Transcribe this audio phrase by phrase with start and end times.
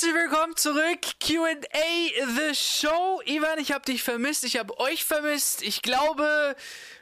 [0.00, 1.00] Herzlich willkommen zurück.
[1.18, 1.56] QA
[2.36, 3.20] The Show.
[3.26, 4.44] Ivan, ich habe dich vermisst.
[4.44, 5.60] Ich habe euch vermisst.
[5.60, 6.54] Ich glaube,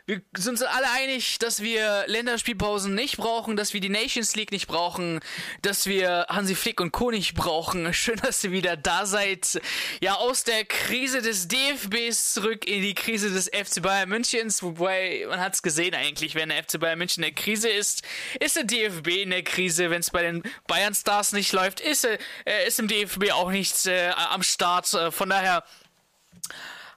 [0.07, 4.53] wir sind uns alle einig, dass wir Länderspielpausen nicht brauchen, dass wir die Nations League
[4.53, 5.19] nicht brauchen,
[5.63, 7.11] dass wir Hansi Flick und Co.
[7.11, 7.93] nicht brauchen.
[7.95, 9.61] Schön, dass ihr wieder da seid.
[10.01, 14.63] Ja, aus der Krise des DFBs zurück in die Krise des FC Bayern Münchens.
[14.63, 18.03] Wobei, man hat es gesehen eigentlich, wenn der FC Bayern München in der Krise ist,
[18.39, 19.91] ist der DFB in der Krise.
[19.91, 22.19] Wenn es bei den Bayern Stars nicht läuft, ist, äh,
[22.65, 24.95] ist im DFB auch nichts äh, am Start.
[24.95, 25.65] Äh, von daher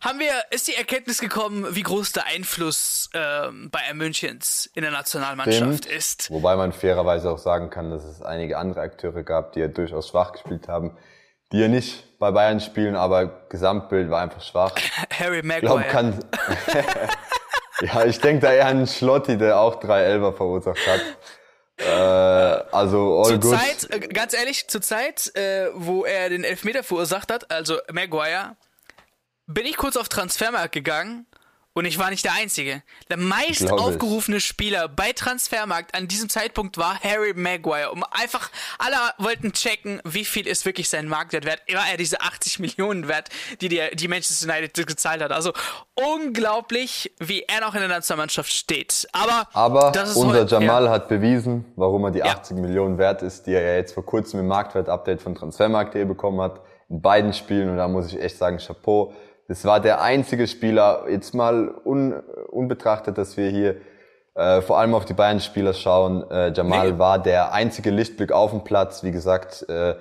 [0.01, 4.91] haben wir, ist die Erkenntnis gekommen, wie groß der Einfluss ähm, Bayern Münchens in der
[4.91, 5.85] Nationalmannschaft Stimmt.
[5.85, 6.31] ist.
[6.31, 10.09] Wobei man fairerweise auch sagen kann, dass es einige andere Akteure gab, die ja durchaus
[10.09, 10.97] schwach gespielt haben,
[11.51, 14.73] die ja nicht bei Bayern spielen, aber Gesamtbild war einfach schwach.
[15.19, 15.59] Harry Ich Maguire.
[15.61, 16.19] glaube, kann.
[17.81, 21.01] ja, ich denke da eher an Schlotti, der auch drei Elfer verursacht hat.
[21.77, 21.89] Äh,
[22.71, 23.59] also all zur good.
[23.59, 28.57] Zeit, äh, ganz ehrlich, zur Zeit, äh, wo er den Elfmeter verursacht hat, also Maguire,
[29.51, 31.25] bin ich kurz auf Transfermarkt gegangen
[31.73, 32.83] und ich war nicht der Einzige.
[33.09, 33.85] Der meist Glaub ich.
[33.85, 37.91] aufgerufene Spieler bei Transfermarkt an diesem Zeitpunkt war Harry Maguire.
[37.91, 41.61] Um einfach, alle wollten checken, wie viel ist wirklich sein Marktwert wert.
[41.73, 43.29] War er diese 80 Millionen wert,
[43.61, 45.31] die die, die Manchester United gezahlt hat.
[45.31, 45.53] Also
[45.95, 49.07] unglaublich, wie er noch in der Nationalmannschaft steht.
[49.13, 52.25] Aber, Aber unser heute- Jamal hat bewiesen, warum er die Ja.
[52.25, 56.41] 80 Millionen wert ist, die er ja jetzt vor kurzem im Marktwert-Update von Transfermarkt.de bekommen
[56.41, 57.69] hat, in beiden Spielen.
[57.69, 59.13] Und da muss ich echt sagen, Chapeau.
[59.49, 62.13] Das war der einzige Spieler, jetzt mal un,
[62.51, 63.77] unbetrachtet, dass wir hier
[64.35, 66.23] äh, vor allem auf die Bayern-Spieler schauen.
[66.29, 66.99] Äh, Jamal Nee.
[66.99, 69.03] war der einzige Lichtblick auf dem Platz.
[69.03, 69.95] Wie gesagt, äh,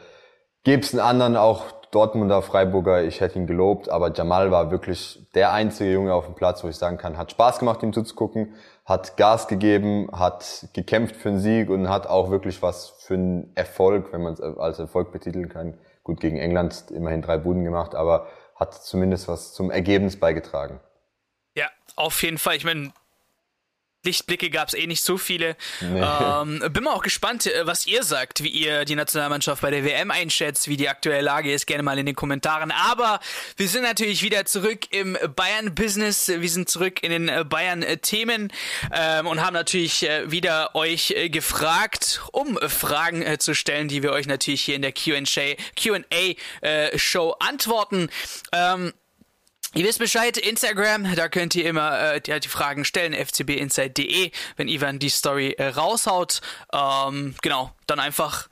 [0.65, 5.55] gibt's einen anderen, auch Dortmunder, Freiburger, ich hätte ihn gelobt, aber Jamal war wirklich der
[5.55, 8.53] einzige Junge auf dem Platz, wo ich sagen kann, hat Spaß gemacht, ihm zuzugucken,
[8.85, 13.53] hat Gas gegeben, hat gekämpft für einen Sieg und hat auch wirklich was für einen
[13.55, 15.79] Erfolg, wenn man es als Erfolg betiteln kann.
[16.05, 18.27] Gut, gegen England immerhin drei Buden gemacht, aber
[18.59, 20.81] hat zumindest was zum Ergebnis beigetragen.
[21.55, 22.57] Ja, auf jeden Fall.
[22.57, 22.93] Ich meine,
[24.09, 25.57] Lichtblicke gab es eh nicht so viele.
[25.81, 26.01] Nee.
[26.01, 29.85] Ähm, bin mal auch gespannt, äh, was ihr sagt, wie ihr die Nationalmannschaft bei der
[29.85, 32.71] WM einschätzt, wie die aktuelle Lage ist, gerne mal in den Kommentaren.
[32.71, 33.21] Aber
[33.57, 38.53] wir sind natürlich wieder zurück im Bayern-Business, wir sind zurück in den äh, Bayern-Themen
[38.93, 44.13] ähm, und haben natürlich äh, wieder euch gefragt, um Fragen äh, zu stellen, die wir
[44.13, 48.09] euch natürlich hier in der Q&A äh, Show antworten.
[48.53, 48.93] Ähm,
[49.79, 54.67] Ihr wisst Bescheid, Instagram, da könnt ihr immer äh, die, die Fragen stellen, fcbinside.de, wenn
[54.67, 56.41] Ivan die Story äh, raushaut.
[56.73, 58.49] Ähm, genau, dann einfach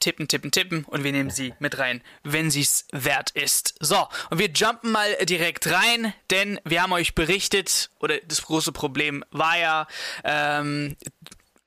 [0.00, 3.74] tippen, tippen, tippen und wir nehmen sie mit rein, wenn sie es wert ist.
[3.80, 8.72] So, und wir jumpen mal direkt rein, denn wir haben euch berichtet, oder das große
[8.72, 9.86] Problem war ja,
[10.24, 10.94] ähm,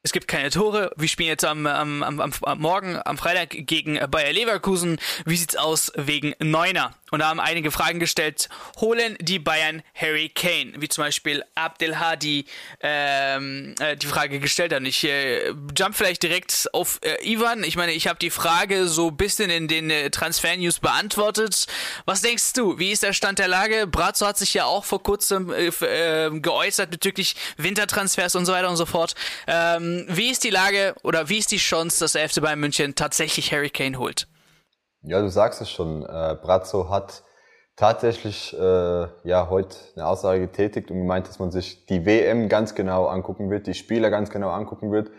[0.06, 0.92] es gibt keine Tore.
[0.98, 5.00] Wir spielen jetzt am, am, am, am, am Morgen, am Freitag gegen Bayer Leverkusen.
[5.26, 6.94] Wie sieht's aus wegen Neuner?
[7.16, 8.50] Und da haben einige Fragen gestellt.
[8.82, 10.74] Holen die Bayern Harry Kane?
[10.80, 12.44] Wie zum Beispiel Abdelhadi
[12.82, 14.82] ähm, äh, die Frage gestellt hat.
[14.82, 17.64] Und ich äh, jump vielleicht direkt auf äh, Ivan.
[17.64, 21.68] Ich meine, ich habe die Frage so ein bisschen in den äh, Transfer-News beantwortet.
[22.04, 22.78] Was denkst du?
[22.80, 23.88] Wie ist der Stand der Lage?
[23.88, 28.52] Brazzo hat sich ja auch vor kurzem äh, f- äh, geäußert bezüglich Wintertransfers und so
[28.52, 29.16] weiter und so fort.
[29.48, 32.94] Ähm, wie ist die Lage oder wie ist die Chance, dass der FC Bayern München
[32.96, 34.28] tatsächlich Harry Kane holt?
[35.08, 36.02] Ja, du sagst es schon.
[36.02, 37.24] Äh, Brazzo hat
[37.76, 42.74] tatsächlich äh, ja heute eine Aussage getätigt und gemeint, dass man sich die WM ganz
[42.74, 45.12] genau angucken wird, die Spieler ganz genau angucken wird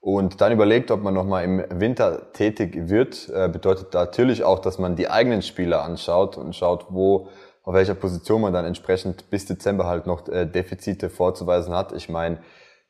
[0.00, 3.28] und dann überlegt, ob man nochmal im Winter tätig wird.
[3.30, 7.28] Äh, bedeutet natürlich auch, dass man die eigenen Spieler anschaut und schaut, wo
[7.64, 11.92] auf welcher Position man dann entsprechend bis Dezember halt noch äh, Defizite vorzuweisen hat.
[11.92, 12.38] Ich meine,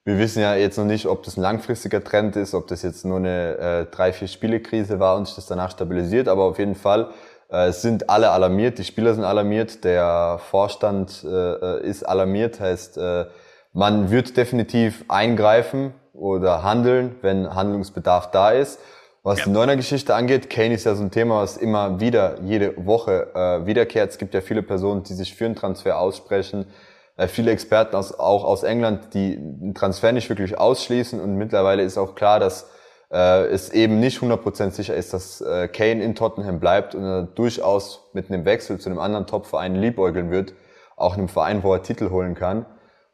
[0.04, 3.04] wir wissen ja jetzt noch nicht, ob das ein langfristiger Trend ist, ob das jetzt
[3.04, 6.74] nur eine äh, drei, vier Spiele-Krise war und sich das danach stabilisiert, aber auf jeden
[6.74, 7.10] Fall
[7.48, 13.26] äh, sind alle alarmiert, die Spieler sind alarmiert, der Vorstand äh, ist alarmiert, heißt, äh,
[13.72, 18.81] man wird definitiv eingreifen oder handeln, wenn Handlungsbedarf da ist.
[19.22, 19.44] Was Ja.
[19.44, 23.64] die Neuner-Geschichte angeht, Kane ist ja so ein Thema, was immer wieder, jede Woche äh,
[23.66, 24.10] wiederkehrt.
[24.10, 26.92] Es gibt ja viele Personen, die sich für einen Transfer aussprechen, äh,
[27.29, 31.99] viele Experten aus, auch aus England, die einen Transfer nicht wirklich ausschließen und mittlerweile ist
[31.99, 32.70] auch klar, dass
[33.12, 37.23] äh, es eben nicht 100% sicher ist, dass äh, Kane in Tottenham bleibt und er
[37.23, 40.55] durchaus mit einem Wechsel zu einem anderen Top-Verein liebäugeln wird,
[40.97, 42.67] auch einem Verein, wo er Titel holen kann.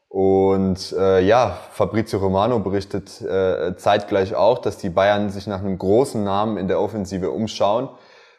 [0.08, 5.76] Und äh, ja, Fabrizio Romano berichtet äh, zeitgleich auch, dass die Bayern sich nach einem
[5.76, 7.90] großen Namen in der Offensive umschauen.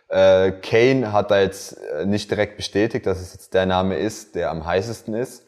[0.07, 4.33] Äh, Kane hat da jetzt äh, nicht direkt bestätigt, dass es jetzt der Name ist,
[4.33, 5.45] der am heißesten ist.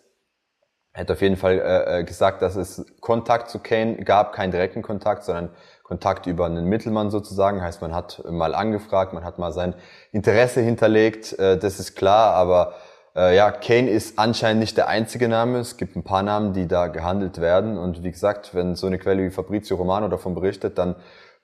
[0.93, 4.51] Er hat auf jeden Fall äh, äh, gesagt, dass es Kontakt zu Kane gab, keinen
[4.51, 5.49] direkten Kontakt, sondern
[5.83, 7.61] Kontakt über einen Mittelmann sozusagen.
[7.61, 9.73] Heißt, man hat mal angefragt, man hat mal sein
[10.11, 12.73] Interesse hinterlegt, äh, das ist klar, aber
[13.15, 15.59] äh, ja, Kane ist anscheinend nicht der einzige Name.
[15.59, 17.77] Es gibt ein paar Namen, die da gehandelt werden.
[17.77, 20.95] Und wie gesagt, wenn so eine Quelle wie Fabrizio Romano davon berichtet, dann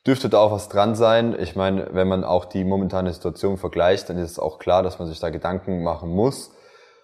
[0.06, 1.36] dürfte da auch was dran sein.
[1.38, 5.00] Ich meine, wenn man auch die momentane Situation vergleicht, dann ist es auch klar, dass
[5.00, 6.52] man sich da Gedanken machen muss.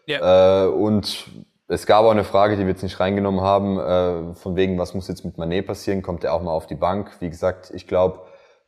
[0.06, 0.66] Ja.
[0.66, 1.28] Äh, und
[1.68, 4.94] es gab auch eine Frage, die wir jetzt nicht reingenommen haben, äh, von wegen, was
[4.94, 6.02] muss jetzt mit Manet passieren?
[6.02, 7.12] Kommt er auch mal auf die Bank?
[7.20, 8.20] Wie gesagt, ich glaube,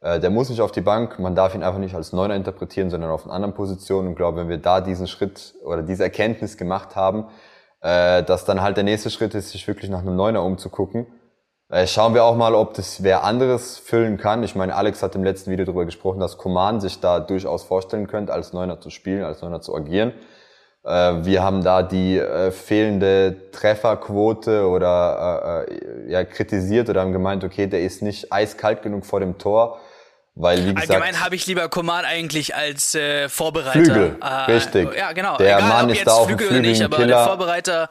[0.02, 1.20] äh, der muss nicht auf die Bank.
[1.20, 4.08] Man darf ihn einfach nicht als Neuner interpretieren, sondern auf einer anderen Position.
[4.08, 7.28] Und glaube, wenn wir da diesen Schritt oder diese Erkenntnis gemacht haben,
[7.82, 11.08] äh, dass dann halt der nächste Schritt ist, sich wirklich nach einem Neuner umzugucken.
[11.70, 14.44] Äh, schauen wir auch mal, ob das wer anderes füllen kann.
[14.44, 18.08] Ich meine, Alex hat im letzten Video darüber gesprochen, dass Coman sich da durchaus vorstellen
[18.08, 20.14] könnte, als Neuner zu spielen, als Neuner zu agieren.
[20.88, 22.22] Wir haben da die
[22.52, 25.66] fehlende Trefferquote oder
[26.08, 29.80] ja, kritisiert oder haben gemeint, okay, der ist nicht eiskalt genug vor dem Tor.
[30.36, 33.72] Weil, wie gesagt, Allgemein habe ich lieber Coman eigentlich als äh, Vorbereiter.
[33.72, 34.94] Flügel, äh, richtig.
[34.94, 35.38] Ja, genau.
[35.38, 37.08] Der Egal, Mann ist da auf Flügel, Flügel oder nicht, aber Killer.
[37.08, 37.90] der Vorbereiter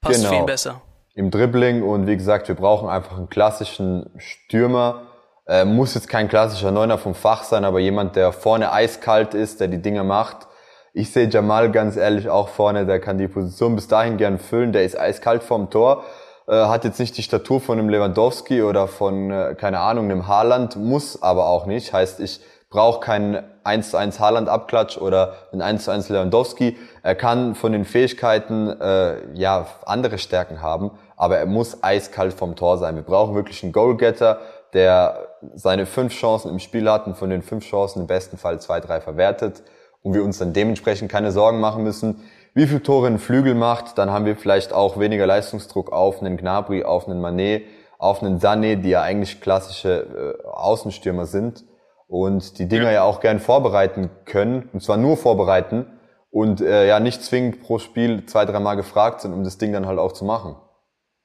[0.00, 0.30] passt genau.
[0.30, 0.82] viel besser.
[1.16, 5.02] Im Dribbling und wie gesagt, wir brauchen einfach einen klassischen Stürmer.
[5.46, 9.60] Äh, muss jetzt kein klassischer Neuner vom Fach sein, aber jemand, der vorne eiskalt ist,
[9.60, 10.46] der die Dinge macht.
[10.96, 14.72] Ich sehe Jamal ganz ehrlich auch vorne, der kann die Position bis dahin gern füllen,
[14.72, 16.04] der ist eiskalt vorm Tor
[16.46, 20.26] äh, hat jetzt nicht die Statur von einem Lewandowski oder von, äh, keine Ahnung, einem
[20.26, 21.92] Haaland, muss aber auch nicht.
[21.92, 26.76] Heißt, ich brauche keinen 1 zu 1 Haaland-Abklatsch oder einen 1 zu 1 Lewandowski.
[27.02, 32.56] Er kann von den Fähigkeiten äh, ja andere Stärken haben, aber er muss eiskalt vom
[32.56, 32.96] Tor sein.
[32.96, 34.38] Wir brauchen wirklich einen Goalgetter,
[34.74, 38.60] der seine fünf Chancen im Spiel hat und von den fünf Chancen im besten Fall
[38.60, 39.62] zwei, drei verwertet
[40.04, 42.22] und wir uns dann dementsprechend keine Sorgen machen müssen,
[42.54, 46.36] wie viel Tore ein Flügel macht, dann haben wir vielleicht auch weniger Leistungsdruck auf einen
[46.36, 47.64] Gnabry, auf einen Manet,
[47.98, 51.64] auf einen Sané, die ja eigentlich klassische äh, Außenstürmer sind
[52.06, 52.92] und die Dinger ja.
[52.92, 55.86] ja auch gern vorbereiten können, und zwar nur vorbereiten
[56.30, 59.86] und äh, ja nicht zwingend pro Spiel zwei, dreimal gefragt sind, um das Ding dann
[59.86, 60.54] halt auch zu machen.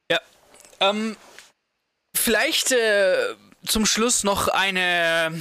[0.10, 0.20] Ja,
[0.80, 1.16] ähm,
[2.16, 3.36] vielleicht äh,
[3.66, 5.31] zum Schluss noch eine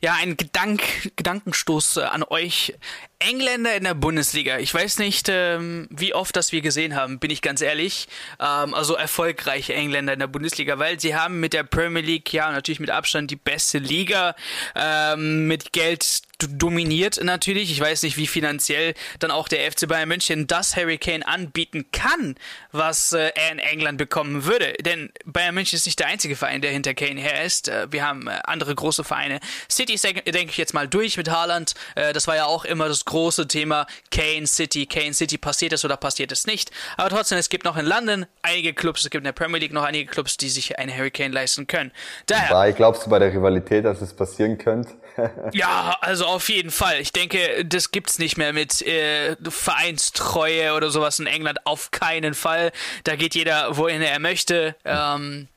[0.00, 0.82] ja, ein Gedank,
[1.16, 2.74] Gedankenstoß äh, an euch.
[3.20, 4.58] Engländer in der Bundesliga.
[4.58, 8.06] Ich weiß nicht, ähm, wie oft das wir gesehen haben, bin ich ganz ehrlich.
[8.38, 12.52] Ähm, also erfolgreiche Engländer in der Bundesliga, weil sie haben mit der Premier League ja
[12.52, 14.36] natürlich mit Abstand die beste Liga
[14.76, 17.72] ähm, mit Geld dominiert natürlich.
[17.72, 21.86] Ich weiß nicht, wie finanziell dann auch der FC Bayern München das Harry Kane anbieten
[21.90, 22.36] kann,
[22.70, 24.74] was äh, er in England bekommen würde.
[24.74, 27.68] Denn Bayern München ist nicht der einzige Verein, der hinter Kane her ist.
[27.68, 29.40] Äh, wir haben äh, andere große Vereine.
[29.68, 31.74] City denke ich jetzt mal durch mit Haaland.
[31.96, 34.86] Äh, das war ja auch immer das große Thema Kane City.
[34.86, 36.70] Kane City passiert es oder passiert es nicht.
[36.96, 39.72] Aber trotzdem, es gibt noch in London einige Clubs, es gibt in der Premier League
[39.72, 41.90] noch einige Clubs, die sich einen Harry Kane leisten können.
[42.26, 42.50] Daher.
[42.50, 44.92] Bei, glaubst du bei der Rivalität, dass es passieren könnte?
[45.52, 47.00] ja, also auf jeden Fall.
[47.00, 51.66] Ich denke, das gibt's nicht mehr mit äh, Vereinstreue oder sowas in England.
[51.66, 52.72] Auf keinen Fall.
[53.04, 54.76] Da geht jeder, wohin er möchte.
[54.84, 55.48] Ähm,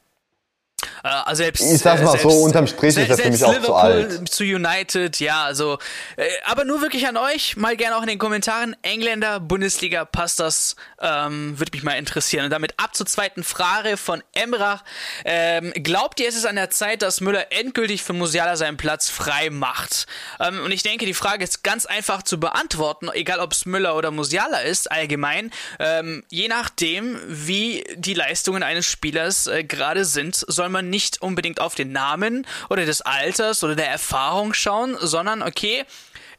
[1.03, 3.67] äh, selbst, ich sag's mal selbst, so, unterm Strich ist das für mich auch Liverpool
[3.67, 4.29] zu alt.
[4.29, 5.77] zu United, ja, also,
[6.17, 10.39] äh, aber nur wirklich an euch, mal gerne auch in den Kommentaren, Engländer, Bundesliga, passt
[10.39, 12.45] das, ähm, würde mich mal interessieren.
[12.45, 14.83] Und damit ab zur zweiten Frage von Emrach.
[15.25, 19.09] Ähm, glaubt ihr, es ist an der Zeit, dass Müller endgültig für Musiala seinen Platz
[19.09, 20.07] frei macht?
[20.39, 23.95] Ähm, und ich denke, die Frage ist ganz einfach zu beantworten, egal ob es Müller
[23.95, 30.35] oder Musiala ist, allgemein, ähm, je nachdem, wie die Leistungen eines Spielers äh, gerade sind,
[30.35, 35.41] soll man nicht unbedingt auf den Namen oder des Alters oder der Erfahrung schauen, sondern
[35.41, 35.85] okay,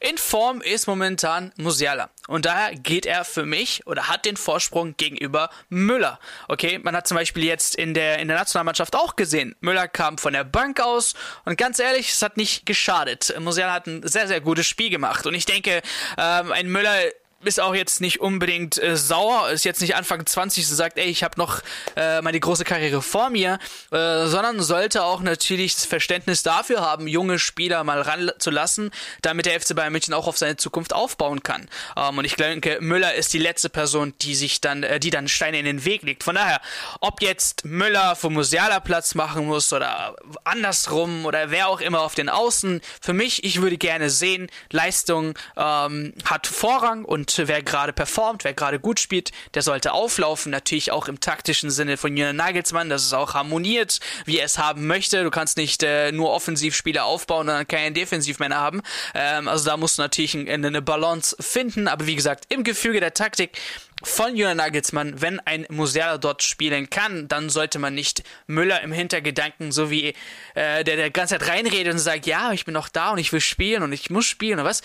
[0.03, 2.09] in Form ist momentan Musiala.
[2.27, 6.19] Und daher geht er für mich oder hat den Vorsprung gegenüber Müller.
[6.49, 10.17] Okay, man hat zum Beispiel jetzt in der, in der Nationalmannschaft auch gesehen, Müller kam
[10.17, 11.13] von der Bank aus
[11.45, 13.33] und ganz ehrlich, es hat nicht geschadet.
[13.39, 15.25] Musiala hat ein sehr, sehr gutes Spiel gemacht.
[15.25, 15.81] Und ich denke,
[16.17, 16.99] ähm, ein Müller
[17.47, 21.05] ist auch jetzt nicht unbedingt äh, sauer, ist jetzt nicht Anfang 20 und sagt, ey,
[21.05, 21.61] ich habe noch
[21.95, 23.59] äh, meine große Karriere vor mir,
[23.91, 29.59] äh, sondern sollte auch natürlich das Verständnis dafür haben, junge Spieler mal ranzulassen, damit der
[29.59, 31.69] FC Bayern München auch auf seine Zukunft aufbauen kann.
[31.97, 35.27] Ähm, und ich denke, Müller ist die letzte Person, die sich dann, äh, die dann
[35.27, 36.23] Steine in den Weg legt.
[36.23, 36.61] Von daher,
[36.99, 42.15] ob jetzt Müller vom Musiala Platz machen muss oder andersrum oder wer auch immer auf
[42.15, 47.93] den Außen, für mich, ich würde gerne sehen, Leistung ähm, hat Vorrang und wer gerade
[47.93, 50.51] performt, wer gerade gut spielt, der sollte auflaufen.
[50.51, 54.57] Natürlich auch im taktischen Sinne von Jürgen Nagelsmann, dass es auch harmoniert, wie er es
[54.57, 55.23] haben möchte.
[55.23, 58.81] Du kannst nicht äh, nur Offensivspieler aufbauen und dann keinen Defensivmänner haben.
[59.13, 61.87] Ähm, also da musst du natürlich eine, eine Balance finden.
[61.87, 63.57] Aber wie gesagt, im Gefüge der Taktik
[64.03, 68.91] von Jürgen Nagelsmann, wenn ein Musiala dort spielen kann, dann sollte man nicht Müller im
[68.91, 70.13] Hintergedanken, so wie
[70.55, 73.31] äh, der der ganze Zeit reinredet und sagt, ja, ich bin noch da und ich
[73.31, 74.81] will spielen und ich muss spielen oder was.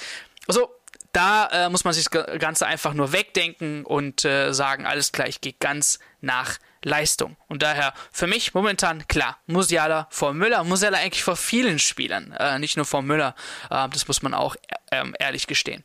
[0.46, 0.70] Also
[1.12, 5.28] da äh, muss man sich das Ganze einfach nur wegdenken und äh, sagen, alles klar,
[5.28, 7.36] ich gehe ganz nach Leistung.
[7.48, 12.58] Und daher für mich momentan klar, Musiala vor Müller, Musiala eigentlich vor vielen Spielern, äh,
[12.58, 13.34] nicht nur vor Müller.
[13.70, 14.56] Äh, das muss man auch
[14.92, 15.84] ähm, ehrlich gestehen.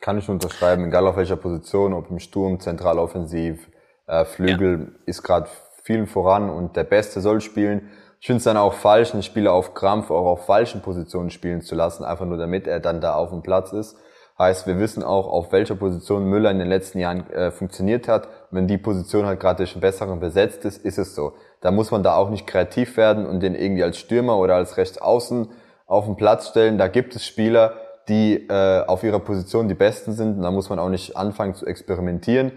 [0.00, 3.68] Kann ich unterschreiben, egal auf welcher Position, ob im Sturm, Zentraloffensiv,
[4.06, 5.00] äh, Flügel, ja.
[5.06, 5.48] ist gerade
[5.84, 7.90] vielen voran und der Beste soll spielen.
[8.20, 11.60] Ich finde es dann auch falsch, einen Spieler auf Krampf auch auf falschen Positionen spielen
[11.60, 13.96] zu lassen, einfach nur damit er dann da auf dem Platz ist.
[14.38, 18.28] Heißt, wir wissen auch, auf welcher Position Müller in den letzten Jahren äh, funktioniert hat.
[18.50, 21.32] wenn die Position halt gerade durch einen besseren besetzt ist, ist es so.
[21.60, 24.76] Da muss man da auch nicht kreativ werden und den irgendwie als Stürmer oder als
[24.76, 25.48] Rechtsaußen
[25.86, 26.78] auf den Platz stellen.
[26.78, 27.74] Da gibt es Spieler,
[28.08, 30.36] die äh, auf ihrer Position die Besten sind.
[30.36, 32.52] Und da muss man auch nicht anfangen zu experimentieren.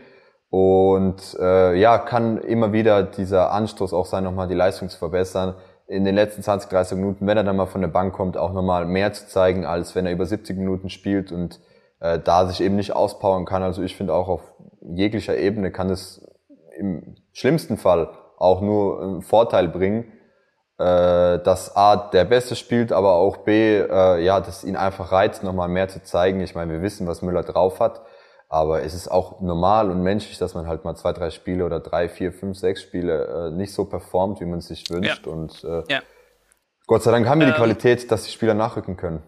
[0.49, 5.55] Und äh, ja, kann immer wieder dieser Anstoß auch sein, nochmal die Leistung zu verbessern.
[5.87, 8.53] In den letzten 20, 30 Minuten, wenn er dann mal von der Bank kommt, auch
[8.53, 11.59] nochmal mehr zu zeigen, als wenn er über 70 Minuten spielt und
[11.99, 13.61] äh, da sich eben nicht auspowern kann.
[13.63, 14.41] Also ich finde auch auf
[14.81, 16.25] jeglicher Ebene kann es
[16.77, 20.11] im schlimmsten Fall auch nur einen Vorteil bringen,
[20.77, 25.43] äh, dass A, der Beste spielt, aber auch B, äh, ja, dass ihn einfach reizt,
[25.43, 26.41] nochmal mehr zu zeigen.
[26.41, 28.01] Ich meine, wir wissen, was Müller drauf hat,
[28.55, 31.81] aber es ist auch normal und menschlich, dass man halt mal zwei, drei Spiele oder
[31.81, 35.25] drei, vier, fünf, sechs Spiele äh, nicht so performt, wie man es sich wünscht.
[35.25, 35.31] Ja.
[35.31, 36.01] Und äh, ja.
[36.87, 39.21] Gott sei Dank haben wir die ähm, Qualität, dass die Spieler nachrücken können.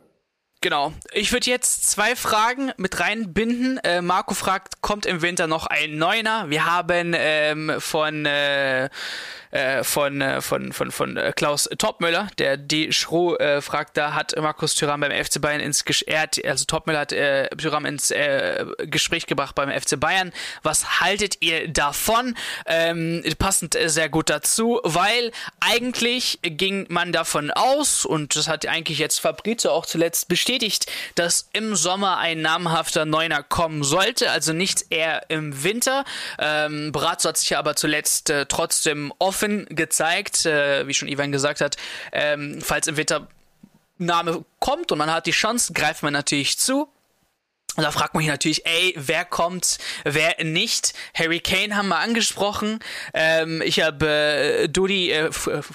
[0.62, 0.94] Genau.
[1.12, 3.80] Ich würde jetzt zwei Fragen mit reinbinden.
[3.84, 6.50] Äh, Marco fragt, kommt im Winter noch ein Neuner?
[6.50, 8.90] Wir haben ähm, von äh,
[9.52, 14.14] äh, von, äh, von, von, von äh, Klaus Topmüller, der die Schro äh, fragt, da
[14.14, 18.12] hat Markus Thüram beim FC Bayern ins Ges hat, also Topmüller hat äh, Thüram ins
[18.12, 20.32] äh, Gespräch gebracht beim FC Bayern.
[20.64, 22.36] Was haltet ihr davon?
[22.66, 28.66] Ähm, passend äh, sehr gut dazu, weil eigentlich ging man davon aus, und das hat
[28.68, 34.54] eigentlich jetzt Fabrizio auch zuletzt bestätigt, dass im Sommer ein namhafter Neuner kommen sollte, also
[34.54, 36.04] nicht eher im Winter.
[36.40, 41.32] Ähm, Brazzo hat sich aber zuletzt äh, trotzdem offen offen gezeigt, äh, wie schon Ivan
[41.32, 41.78] gesagt hat,
[42.12, 43.28] ähm, falls im Winter
[44.00, 46.88] Name kommt und man hat die Chance, greift man natürlich zu.
[47.78, 50.94] Und da fragt man sich natürlich, ey, wer kommt, wer nicht?
[51.14, 52.80] Harry Kane haben wir angesprochen.
[53.14, 55.30] Ähm, ich habe äh, Dudi, äh,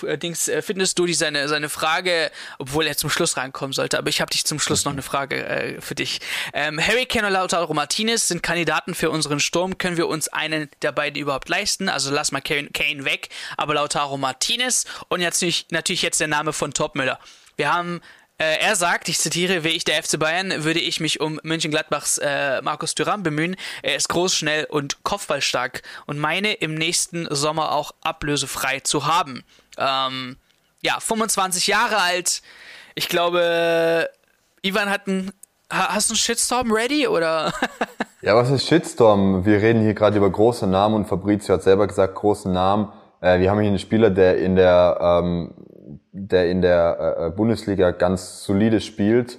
[0.06, 4.08] äh, Dings, äh, Fitness Dudi seine, seine Frage, obwohl er zum Schluss reinkommen sollte, aber
[4.08, 6.20] ich habe dich zum Schluss noch eine Frage äh, für dich.
[6.52, 9.78] Ähm, Harry Kane und Lautaro Martinez sind Kandidaten für unseren Sturm.
[9.78, 11.88] Können wir uns einen der beiden überhaupt leisten?
[11.88, 16.28] Also lass mal Kane, Kane weg, aber Lautaro Martinez und jetzt natürlich, natürlich jetzt der
[16.28, 17.20] Name von Topmüller.
[17.56, 18.00] Wir haben
[18.42, 22.62] er sagt, ich zitiere, wäre ich der FC Bayern, würde ich mich um Mönchengladbachs äh,
[22.62, 23.56] Markus Thuram bemühen.
[23.82, 29.44] Er ist groß, schnell und kopfballstark und meine im nächsten Sommer auch ablösefrei zu haben.
[29.78, 30.36] Ähm,
[30.82, 32.42] ja, 25 Jahre alt.
[32.94, 34.08] Ich glaube,
[34.62, 35.32] Ivan hat einen
[35.72, 37.50] Hast du einen Shitstorm ready oder?
[38.20, 39.46] ja, was ist Shitstorm?
[39.46, 42.92] Wir reden hier gerade über große Namen und Fabrizio hat selber gesagt, große Namen.
[43.22, 45.54] Äh, wir haben hier einen Spieler, der in der ähm,
[46.12, 49.38] der in der äh, Bundesliga ganz solide spielt.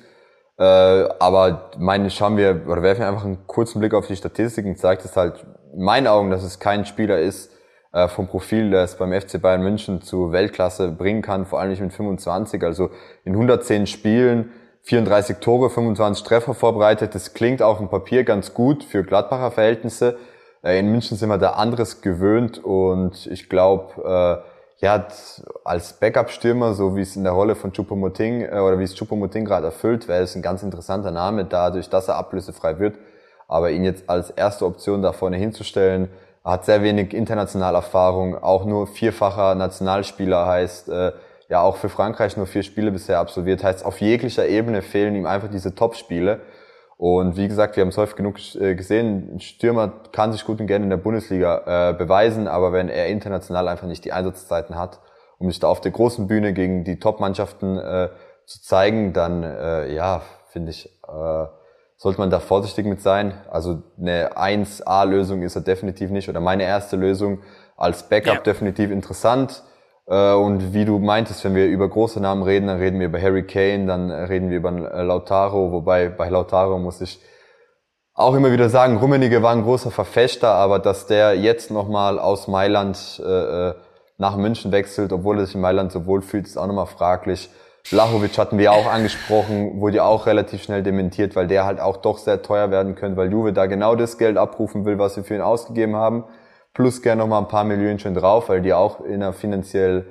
[0.58, 5.06] Äh, aber meine, schauen wir oder werfen einfach einen kurzen Blick auf die Statistiken, zeigt
[5.06, 7.52] es halt in meinen Augen, dass es kein Spieler ist
[7.92, 11.70] äh, vom Profil, der es beim FC Bayern München zu Weltklasse bringen kann, vor allem
[11.70, 12.64] nicht mit 25.
[12.64, 12.90] Also
[13.24, 14.52] in 110 Spielen
[14.84, 17.16] 34 Tore, 25 Treffer vorbereitet.
[17.16, 20.18] Das klingt auf dem Papier ganz gut für Gladbacher Verhältnisse.
[20.64, 24.44] Äh, in München sind wir da anderes gewöhnt und ich glaube,
[24.84, 25.08] äh, ja,
[25.64, 29.46] als Backup-Stürmer, so wie es in der Rolle von Chupomoting äh, oder wie es Chupomoting
[29.46, 32.98] gerade erfüllt, wäre es ein ganz interessanter Name, dadurch, dass er ablösefrei wird.
[33.48, 36.10] Aber ihn jetzt als erste Option da vorne hinzustellen,
[36.44, 41.12] hat sehr wenig internationale Erfahrung, auch nur vierfacher Nationalspieler heißt, äh,
[41.50, 45.26] ja auch für Frankreich nur vier Spiele bisher absolviert, heißt auf jeglicher Ebene fehlen ihm
[45.26, 46.42] einfach diese Top-Spiele.
[46.98, 50.60] Und wie gesagt, wir haben es häufig genug äh, gesehen, ein Stürmer kann sich gut
[50.60, 54.76] und gerne in der Bundesliga äh, beweisen, aber wenn er international einfach nicht die Einsatzzeiten
[54.78, 55.00] hat,
[55.40, 58.10] um sich da auf der großen Bühne gegen die Top-Mannschaften äh,
[58.46, 61.46] zu zeigen, dann äh, ja, finde ich, äh,
[61.98, 63.34] sollte man da vorsichtig mit sein.
[63.50, 67.40] Also eine 1A-Lösung ist er definitiv nicht oder meine erste Lösung
[67.76, 68.42] als Backup ja.
[68.42, 69.64] definitiv interessant.
[70.08, 73.22] Äh, und wie du meintest, wenn wir über große Namen reden, dann reden wir über
[73.22, 77.20] Harry Kane, dann reden wir über äh, Lautaro, wobei bei Lautaro muss ich
[78.16, 82.48] auch immer wieder sagen, Rummenigge war ein großer Verfechter, aber dass der jetzt nochmal aus
[82.48, 83.74] Mailand äh, äh,
[84.18, 87.50] nach München wechselt, obwohl er sich in Mailand so wohl fühlt, ist auch nochmal fraglich.
[87.92, 91.98] Lachovic hatten wir auch angesprochen, wurde ja auch relativ schnell dementiert, weil der halt auch
[91.98, 95.24] doch sehr teuer werden könnte, weil Juve da genau das Geld abrufen will, was wir
[95.24, 96.24] für ihn ausgegeben haben,
[96.74, 100.08] plus gerne nochmal ein paar Millionen schon drauf, weil die auch in einer finanziell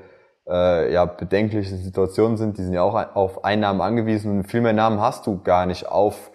[0.48, 2.58] äh, ja, bedenklichen Situation sind.
[2.58, 5.88] Die sind ja auch auf Einnahmen angewiesen und viel mehr Namen hast du gar nicht
[5.88, 6.30] auf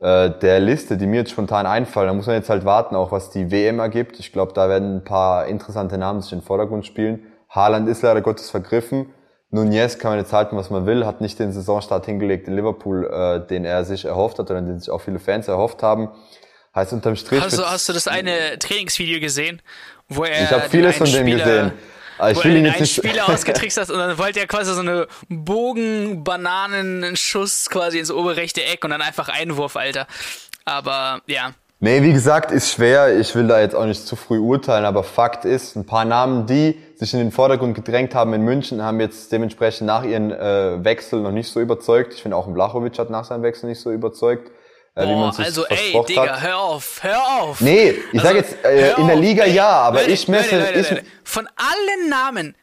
[0.00, 2.08] äh, der Liste, die mir jetzt spontan einfallen.
[2.08, 4.18] Da muss man jetzt halt warten, auch was die WM ergibt.
[4.18, 7.26] Ich glaube, da werden ein paar interessante Namen sich in den Vordergrund spielen.
[7.48, 9.12] Haaland ist leider Gottes vergriffen.
[9.50, 13.04] Nunez kann man jetzt halten, was man will, hat nicht den Saisonstart hingelegt in Liverpool,
[13.04, 16.08] äh, den er sich erhofft hat oder den sich auch viele Fans erhofft haben.
[16.74, 17.42] Heißt unterm Strich.
[17.42, 19.60] Also hast du das eine Trainingsvideo gesehen,
[20.08, 21.72] wo er Ich habe vieles von dem gesehen.
[22.18, 24.80] Aber ich will ihn jetzt nicht Spieler ausgetrickst hast und dann wollte er quasi so
[24.80, 30.06] eine Bogen-Bananen-Schuss quasi ins obere rechte Eck und dann einfach Einwurf, Alter.
[30.64, 31.52] Aber ja.
[31.80, 33.18] Nee, wie gesagt, ist schwer.
[33.18, 36.46] Ich will da jetzt auch nicht zu früh urteilen, aber Fakt ist, ein paar Namen,
[36.46, 40.84] die sich in den Vordergrund gedrängt haben in München, haben jetzt dementsprechend nach ihren äh,
[40.84, 42.14] Wechsel noch nicht so überzeugt.
[42.14, 44.52] Ich finde auch Blachowitsch hat nach seinem Wechsel nicht so überzeugt.
[44.94, 46.42] Äh, wie man sich also ey, Digga, hat.
[46.42, 47.60] hör auf, hör auf.
[47.60, 50.58] Nee, ich also, sag jetzt, äh, in der Liga ey, ja, aber Leute, ich messe...
[50.58, 52.54] Leute, Leute, ich, Von allen Namen,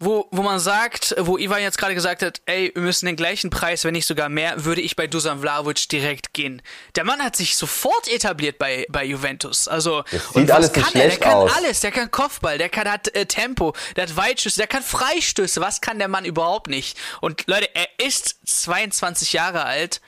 [0.00, 3.50] wo, wo man sagt, wo Ivan jetzt gerade gesagt hat, ey, wir müssen den gleichen
[3.50, 6.62] Preis, wenn nicht sogar mehr, würde ich bei Dusan Vlahovic direkt gehen.
[6.96, 9.68] Der Mann hat sich sofort etabliert bei, bei Juventus.
[9.68, 11.08] Also, das sieht alles kann er?
[11.08, 11.52] Der kann aus.
[11.54, 11.80] alles.
[11.80, 15.60] Der kann Kopfball, der kann, hat äh, Tempo, der hat Weitschüsse, der kann Freistöße.
[15.60, 16.98] Was kann der Mann überhaupt nicht?
[17.20, 20.00] Und Leute, er ist 22 Jahre alt.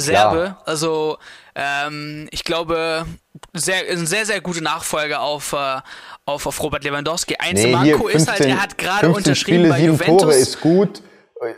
[0.00, 0.58] Serbe, ja.
[0.64, 1.18] also
[1.54, 3.04] ähm, ich glaube,
[3.52, 5.80] sehr, ein sehr, sehr gute Nachfolger auf, äh,
[6.24, 7.36] auf, auf Robert Lewandowski.
[7.38, 10.22] Eins nee, Manko ist halt, er hat gerade unterschrieben Spiele, bei sieben Juventus.
[10.22, 11.02] Tore ist gut.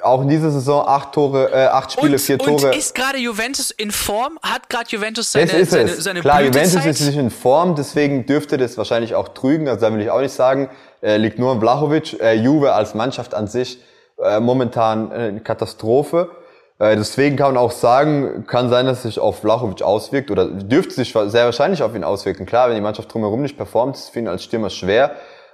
[0.04, 2.68] Auch in dieser Saison acht Tore, äh, acht Spiele, und, vier Tore.
[2.68, 4.38] Und ist gerade Juventus in Form?
[4.40, 6.84] Hat gerade Juventus seine, das seine, seine Klar, Blütezeit?
[6.84, 9.66] Juventus ist nicht in Form, deswegen dürfte das wahrscheinlich auch trügen.
[9.66, 10.70] Also da will ich auch nicht sagen,
[11.00, 12.20] äh, liegt nur an Vlahovic.
[12.20, 13.80] Äh, Juve als Mannschaft an sich
[14.22, 16.30] äh, momentan äh, eine Katastrophe.
[16.79, 20.95] Äh, deswegen kann man auch sagen, kann sein, dass sich auf Vlachovic auswirkt oder dürfte
[20.95, 22.47] sich sehr wahrscheinlich auf ihn auswirken.
[22.47, 25.13] Klar, wenn die Mannschaft drumherum nicht performt, ist es für ihn als Stürmer schwer.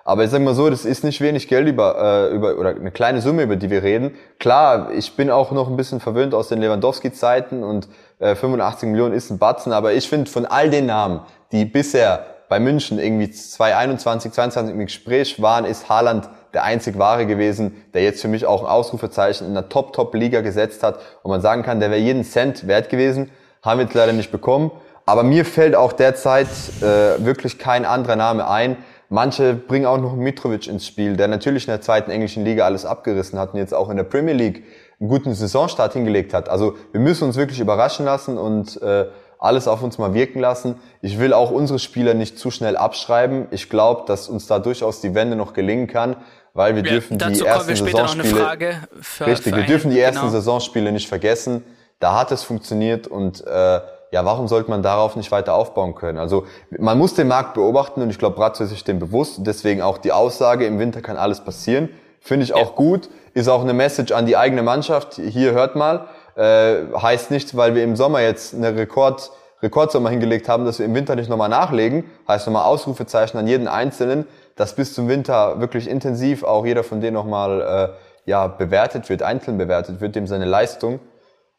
[0.09, 2.91] Aber ich sag mal so, das ist nicht wenig Geld über, äh, über oder eine
[2.91, 4.15] kleine Summe, über die wir reden.
[4.39, 9.13] Klar, ich bin auch noch ein bisschen verwöhnt aus den Lewandowski-Zeiten und äh, 85 Millionen
[9.13, 11.21] ist ein Batzen, aber ich finde von all den Namen,
[11.53, 17.27] die bisher bei München irgendwie 2021, 2022 im Gespräch waren, ist Haaland der einzig wahre
[17.27, 21.41] gewesen, der jetzt für mich auch ein Ausrufezeichen in einer Top-Top-Liga gesetzt hat, wo man
[21.41, 23.31] sagen kann, der wäre jeden Cent wert gewesen.
[23.63, 24.71] Haben wir jetzt leider nicht bekommen.
[25.05, 26.49] Aber mir fällt auch derzeit
[26.81, 28.77] äh, wirklich kein anderer Name ein.
[29.11, 32.85] Manche bringen auch noch Mitrovic ins Spiel, der natürlich in der zweiten englischen Liga alles
[32.85, 34.65] abgerissen hat und jetzt auch in der Premier League
[35.01, 36.49] einen guten Saisonstart hingelegt hat.
[36.49, 39.07] Also wir müssen uns wirklich überraschen lassen und äh,
[39.39, 40.77] alles auf uns mal wirken lassen.
[41.01, 43.47] Ich will auch unsere Spieler nicht zu schnell abschreiben.
[43.51, 46.17] Ich glaube, dass uns da durchaus die Wende noch gelingen kann,
[46.55, 50.33] weil wir ja, dürfen die ersten Saisonspiele für, richtig, für wir dürfen die ersten genau.
[50.33, 51.65] Saisonspiele nicht vergessen.
[52.01, 56.19] Da hat es funktioniert und äh, ja, warum sollte man darauf nicht weiter aufbauen können?
[56.19, 56.47] Also
[56.79, 59.41] man muss den Markt beobachten und ich glaube, Bratzo ist sich dem bewusst.
[59.41, 61.91] Deswegen auch die Aussage, im Winter kann alles passieren.
[62.21, 63.09] Finde ich auch gut.
[63.35, 65.15] Ist auch eine Message an die eigene Mannschaft.
[65.15, 66.09] Hier hört mal.
[66.39, 70.87] Äh, heißt nicht, weil wir im Sommer jetzt eine Rekord, Rekordsommer hingelegt haben, dass wir
[70.87, 72.05] im Winter nicht nochmal nachlegen.
[72.29, 74.25] Heißt nochmal Ausrufezeichen an jeden Einzelnen,
[74.55, 79.25] dass bis zum Winter wirklich intensiv auch jeder von denen nochmal äh, ja, bewertet wird,
[79.25, 81.01] einzeln bewertet wird, dem seine Leistung.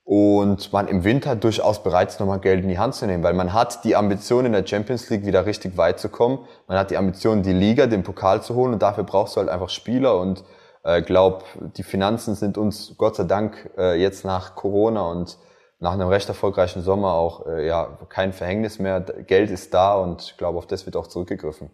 [0.05, 3.33] Und man im Winter durchaus bereit ist, nochmal Geld in die Hand zu nehmen, weil
[3.33, 6.39] man hat die Ambition, in der Champions League wieder richtig weit zu kommen.
[6.67, 9.49] Man hat die Ambition, die Liga, den Pokal zu holen und dafür brauchst du halt
[9.49, 10.45] einfach Spieler und
[10.83, 11.45] äh, glaube,
[11.77, 15.37] die Finanzen sind uns Gott sei Dank äh, jetzt nach Corona und
[15.79, 19.01] nach einem recht erfolgreichen Sommer auch äh, ja kein Verhängnis mehr.
[19.01, 21.69] Geld ist da und ich glaube, auf das wird auch zurückgegriffen.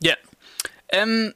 [0.00, 0.14] Ja.
[0.88, 1.34] Ähm,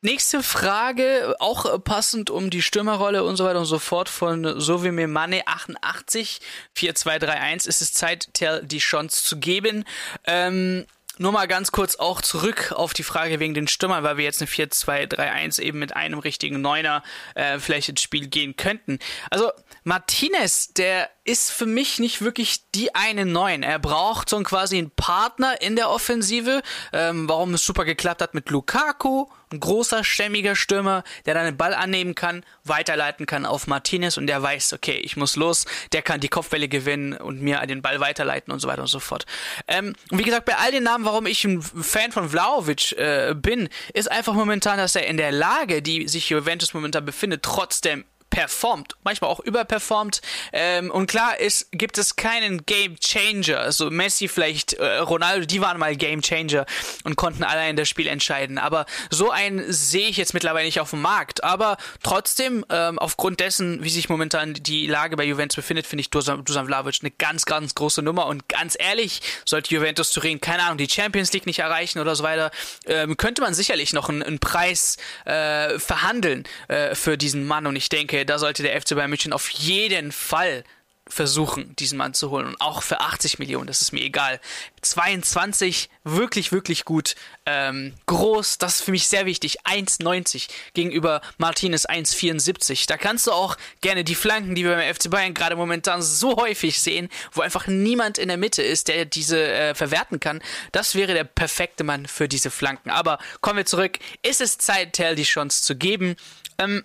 [0.00, 5.08] nächste Frage, auch passend um die Stürmerrolle und so weiter und so fort von Sovime
[5.08, 6.40] Mane 88
[6.74, 8.28] 4231 ist es Zeit,
[8.62, 9.84] die Chance zu geben.
[10.26, 10.86] Ähm,
[11.18, 14.40] nur mal ganz kurz auch zurück auf die Frage wegen den Stürmern, weil wir jetzt
[14.40, 17.02] eine 4-2-3-1 eben mit einem richtigen Neuner
[17.34, 18.98] äh, vielleicht ins Spiel gehen könnten.
[19.30, 19.50] Also
[19.84, 23.62] Martinez, der ist für mich nicht wirklich die eine Neun.
[23.62, 28.34] Er braucht so quasi einen Partner in der Offensive, ähm, warum es super geklappt hat
[28.34, 33.66] mit Lukaku, ein großer, stämmiger Stürmer, der dann den Ball annehmen kann, weiterleiten kann auf
[33.66, 37.64] Martinez und der weiß, okay, ich muss los, der kann die Kopfbälle gewinnen und mir
[37.66, 39.26] den Ball weiterleiten und so weiter und so fort.
[39.68, 43.34] Ähm, und wie gesagt, bei all den Namen, warum ich ein Fan von Vlaovic äh,
[43.34, 48.04] bin, ist einfach momentan, dass er in der Lage, die sich Juventus momentan befindet, trotzdem
[48.34, 50.20] performt, manchmal auch überperformt.
[50.52, 53.60] Ähm, und klar ist, gibt es keinen Game Changer.
[53.60, 56.66] Also Messi, vielleicht äh, Ronaldo, die waren mal Game Changer
[57.04, 58.58] und konnten allein das Spiel entscheiden.
[58.58, 61.44] Aber so einen sehe ich jetzt mittlerweile nicht auf dem Markt.
[61.44, 66.10] Aber trotzdem, ähm, aufgrund dessen, wie sich momentan die Lage bei Juventus befindet, finde ich
[66.10, 68.26] Dusan, Dusan Vlahovic eine ganz, ganz große Nummer.
[68.26, 72.24] Und ganz ehrlich, sollte Juventus Turin, keine Ahnung, die Champions League nicht erreichen oder so
[72.24, 72.50] weiter,
[72.86, 77.68] ähm, könnte man sicherlich noch einen, einen Preis äh, verhandeln äh, für diesen Mann.
[77.68, 80.64] Und ich denke, da sollte der FC Bayern München auf jeden Fall
[81.06, 82.46] versuchen, diesen Mann zu holen.
[82.46, 84.40] Und auch für 80 Millionen, das ist mir egal.
[84.80, 87.14] 22, wirklich, wirklich gut.
[87.44, 89.60] Ähm, groß, das ist für mich sehr wichtig.
[89.64, 92.86] 1,90 gegenüber Martinez 1,74.
[92.88, 96.36] Da kannst du auch gerne die Flanken, die wir beim FC Bayern gerade momentan so
[96.36, 100.40] häufig sehen, wo einfach niemand in der Mitte ist, der diese äh, verwerten kann.
[100.72, 102.90] Das wäre der perfekte Mann für diese Flanken.
[102.90, 103.98] Aber kommen wir zurück.
[104.22, 106.16] Ist es Zeit, Tell die Chance zu geben?
[106.56, 106.82] Ähm,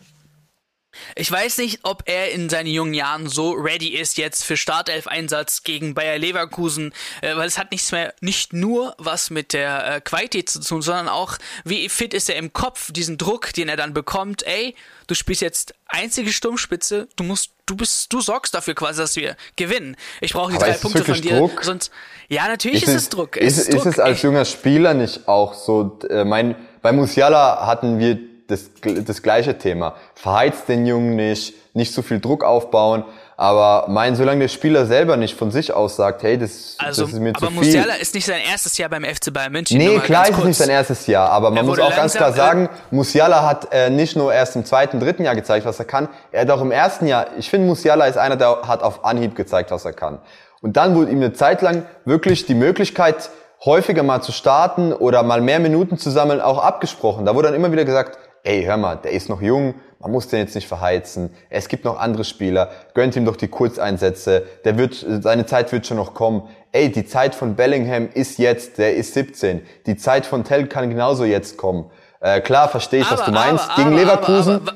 [1.16, 5.64] ich weiß nicht, ob er in seinen jungen Jahren so ready ist jetzt für Startelf-Einsatz
[5.64, 10.02] gegen Bayer Leverkusen, äh, weil es hat nichts mehr, nicht nur was mit der äh,
[10.02, 13.78] Qualität zu tun, sondern auch, wie fit ist er im Kopf, diesen Druck, den er
[13.78, 14.76] dann bekommt, ey,
[15.08, 19.36] du spielst jetzt einzige Sturmspitze, du musst, du bist, du sorgst dafür quasi, dass wir
[19.56, 19.96] gewinnen.
[20.22, 21.38] Ich brauche die Aber drei Punkte von dir.
[21.38, 21.64] Druck?
[21.64, 21.92] Sonst,
[22.28, 23.38] ja, natürlich ist, ist es Druck.
[23.38, 28.00] Ist, ist, Druck, es als junger Spieler nicht auch so, äh, mein, bei Musiala hatten
[28.00, 28.72] wir das,
[29.06, 29.96] das gleiche Thema.
[30.16, 33.04] Verheizt den Jungen nicht, nicht so viel Druck aufbauen.
[33.38, 37.14] Aber mein, solange der Spieler selber nicht von sich aus sagt, hey, das, also, das
[37.14, 37.48] ist mir zu viel.
[37.48, 39.78] Aber Musiala ist nicht sein erstes Jahr beim FC Bayern München.
[39.78, 41.30] Nee, klar ist es nicht sein erstes Jahr.
[41.30, 45.00] Aber man muss auch ganz klar sagen, Musiala hat äh, nicht nur erst im zweiten,
[45.00, 46.10] dritten Jahr gezeigt, was er kann.
[46.34, 49.36] Er hat auch im ersten Jahr, ich finde, Musiala ist einer, der hat auf Anhieb
[49.36, 50.20] gezeigt, was er kann.
[50.62, 53.30] Und dann wurde ihm eine Zeit lang wirklich die Möglichkeit,
[53.64, 57.26] häufiger mal zu starten oder mal mehr Minuten zu sammeln, auch abgesprochen.
[57.26, 60.28] Da wurde dann immer wieder gesagt, ey, hör mal, der ist noch jung, man muss
[60.28, 61.34] den jetzt nicht verheizen.
[61.50, 65.86] Es gibt noch andere Spieler, gönnt ihm doch die Kurzeinsätze, der wird, seine Zeit wird
[65.86, 66.48] schon noch kommen.
[66.72, 69.66] Ey, die Zeit von Bellingham ist jetzt, der ist 17.
[69.86, 71.90] Die Zeit von Tell kann genauso jetzt kommen.
[72.22, 73.70] Äh, klar, verstehe ich, aber, was du meinst.
[73.70, 74.72] Aber, gegen aber, Leverkusen.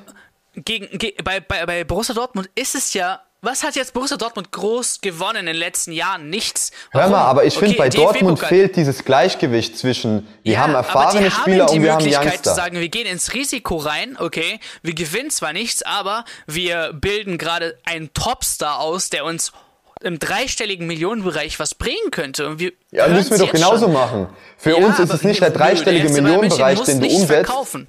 [0.55, 4.51] gegen, ge, bei, bei, bei Borussia Dortmund ist es ja was hat jetzt Borussia Dortmund
[4.51, 6.29] groß gewonnen in den letzten Jahren?
[6.29, 6.71] Nichts.
[6.91, 7.11] Warum?
[7.11, 10.73] Hör mal, aber ich okay, finde, bei Dortmund fehlt dieses Gleichgewicht zwischen, wir ja, haben
[10.73, 12.19] erfahrene Spieler und wir haben Youngster.
[12.21, 16.93] Möglichkeit zu sagen, wir gehen ins Risiko rein, okay, wir gewinnen zwar nichts, aber wir
[16.93, 19.51] bilden gerade einen Topstar aus, der uns
[20.01, 22.47] im dreistelligen Millionenbereich was bringen könnte.
[22.47, 23.93] Und wir ja, müssen wir doch genauso schon.
[23.93, 24.27] machen.
[24.57, 27.27] Für ja, uns ist es nicht der dreistellige Millionenbereich, den du umsetzt.
[27.27, 27.87] Verkaufen.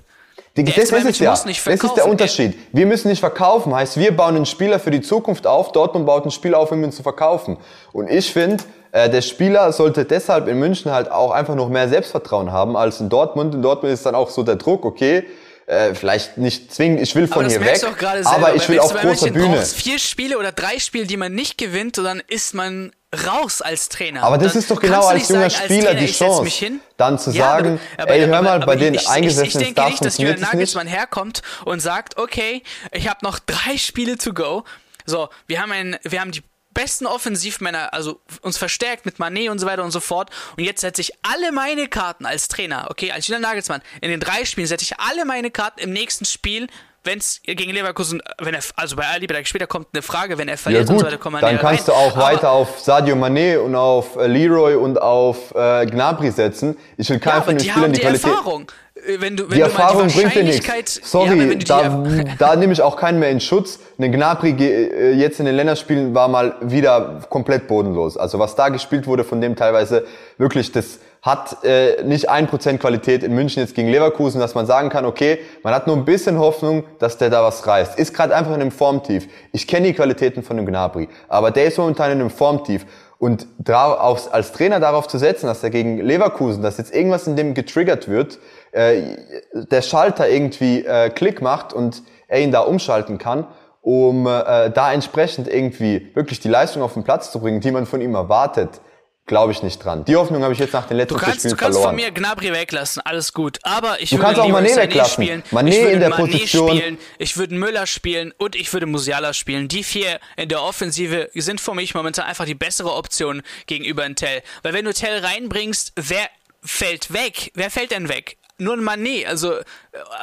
[0.57, 1.31] Die, das ist ja.
[1.31, 2.57] Das ist der Unterschied.
[2.73, 3.75] Wir müssen nicht verkaufen.
[3.75, 5.73] Heißt, wir bauen einen Spieler für die Zukunft auf.
[5.73, 7.57] Dortmund baut ein Spiel auf, um ihn zu verkaufen.
[7.93, 8.63] Und ich finde,
[8.93, 13.01] äh, der Spieler sollte deshalb in München halt auch einfach noch mehr Selbstvertrauen haben als
[13.01, 13.53] in Dortmund.
[13.53, 15.25] In Dortmund ist dann auch so der Druck, okay,
[15.67, 17.83] äh, vielleicht nicht zwingend, ich will von hier weg,
[18.25, 19.63] aber ich will auf großer Bühne.
[19.63, 24.23] vier Spiele oder drei Spiele, die man nicht gewinnt, dann ist man raus als Trainer.
[24.23, 27.31] Aber das ist doch genau als junger sagen, Spieler als Trainer, die Chance, dann zu
[27.31, 30.19] ja, sagen, aber, aber, ey, hör mal, aber, bei den ich, eingesessenen denke nicht, dass
[30.19, 34.65] Julian Nagelsmann herkommt und sagt, okay, ich habe noch drei Spiele to go.
[35.07, 36.43] So, wir haben ein, wir haben die
[36.75, 40.31] besten Offensivmänner, also uns verstärkt mit Manet und so weiter und so fort.
[40.57, 44.21] Und jetzt setze ich alle meine Karten als Trainer, okay, als Julian Nagelsmann, in den
[44.21, 46.67] drei Spielen setze ich alle meine Karten im nächsten Spiel
[47.05, 50.57] wenn es gegen Leverkusen, wenn er, also bei Ali, später kommt eine Frage, wenn er
[50.59, 51.95] verliert ja, und so weiter, kommt man Dann kannst rein.
[51.95, 56.31] du auch Aber weiter auf Sadio Mané und auf äh, Leroy und auf äh, Gnabry
[56.31, 56.77] setzen.
[56.97, 58.31] Ich will keinen ja, von den Spielern die, die Qualität.
[58.31, 58.67] Erfahrung.
[58.95, 61.01] Äh, wenn du, wenn die Erfahrung die bringt dir nichts.
[61.05, 62.05] Sorry, ja, da,
[62.39, 63.79] da nehme ich auch keinen mehr in Schutz.
[63.99, 68.17] Eine Gnabry äh, jetzt in den Länderspielen war mal wieder komplett bodenlos.
[68.17, 70.07] Also was da gespielt wurde von dem teilweise
[70.39, 74.67] wirklich das hat äh, nicht ein Prozent Qualität in München jetzt gegen Leverkusen, dass man
[74.67, 77.99] sagen kann, okay, man hat nur ein bisschen Hoffnung, dass der da was reißt.
[77.99, 79.27] Ist gerade einfach in einem Formtief.
[79.51, 82.85] Ich kenne die Qualitäten von dem Gnabry, aber der ist momentan in einem Formtief.
[83.17, 87.55] Und als Trainer darauf zu setzen, dass er gegen Leverkusen, dass jetzt irgendwas in dem
[87.55, 88.39] getriggert wird,
[88.73, 89.17] äh,
[89.55, 93.47] der Schalter irgendwie äh, Klick macht und er ihn da umschalten kann,
[93.81, 97.87] um äh, da entsprechend irgendwie wirklich die Leistung auf den Platz zu bringen, die man
[97.87, 98.83] von ihm erwartet,
[99.27, 100.05] glaube ich nicht dran.
[100.05, 101.73] Die Hoffnung habe ich jetzt nach den letzten du kannst, Spielen verloren.
[101.73, 103.59] Du kannst von mir Gnabry weglassen, alles gut.
[103.63, 105.25] Aber ich du würde kannst auch Mané weglassen.
[105.25, 105.43] Spielen.
[105.51, 106.77] Mané ich würde in der Mané Position.
[106.77, 109.69] Spielen, ich würde Müller spielen und ich würde Musiala spielen.
[109.69, 114.43] Die vier in der Offensive sind für mich momentan einfach die bessere Option gegenüber Tell.
[114.63, 116.29] Weil wenn du Tell reinbringst, wer
[116.63, 117.51] fällt weg?
[117.55, 118.37] Wer fällt denn weg?
[118.59, 119.27] nur ein Manet.
[119.27, 119.63] Also äh,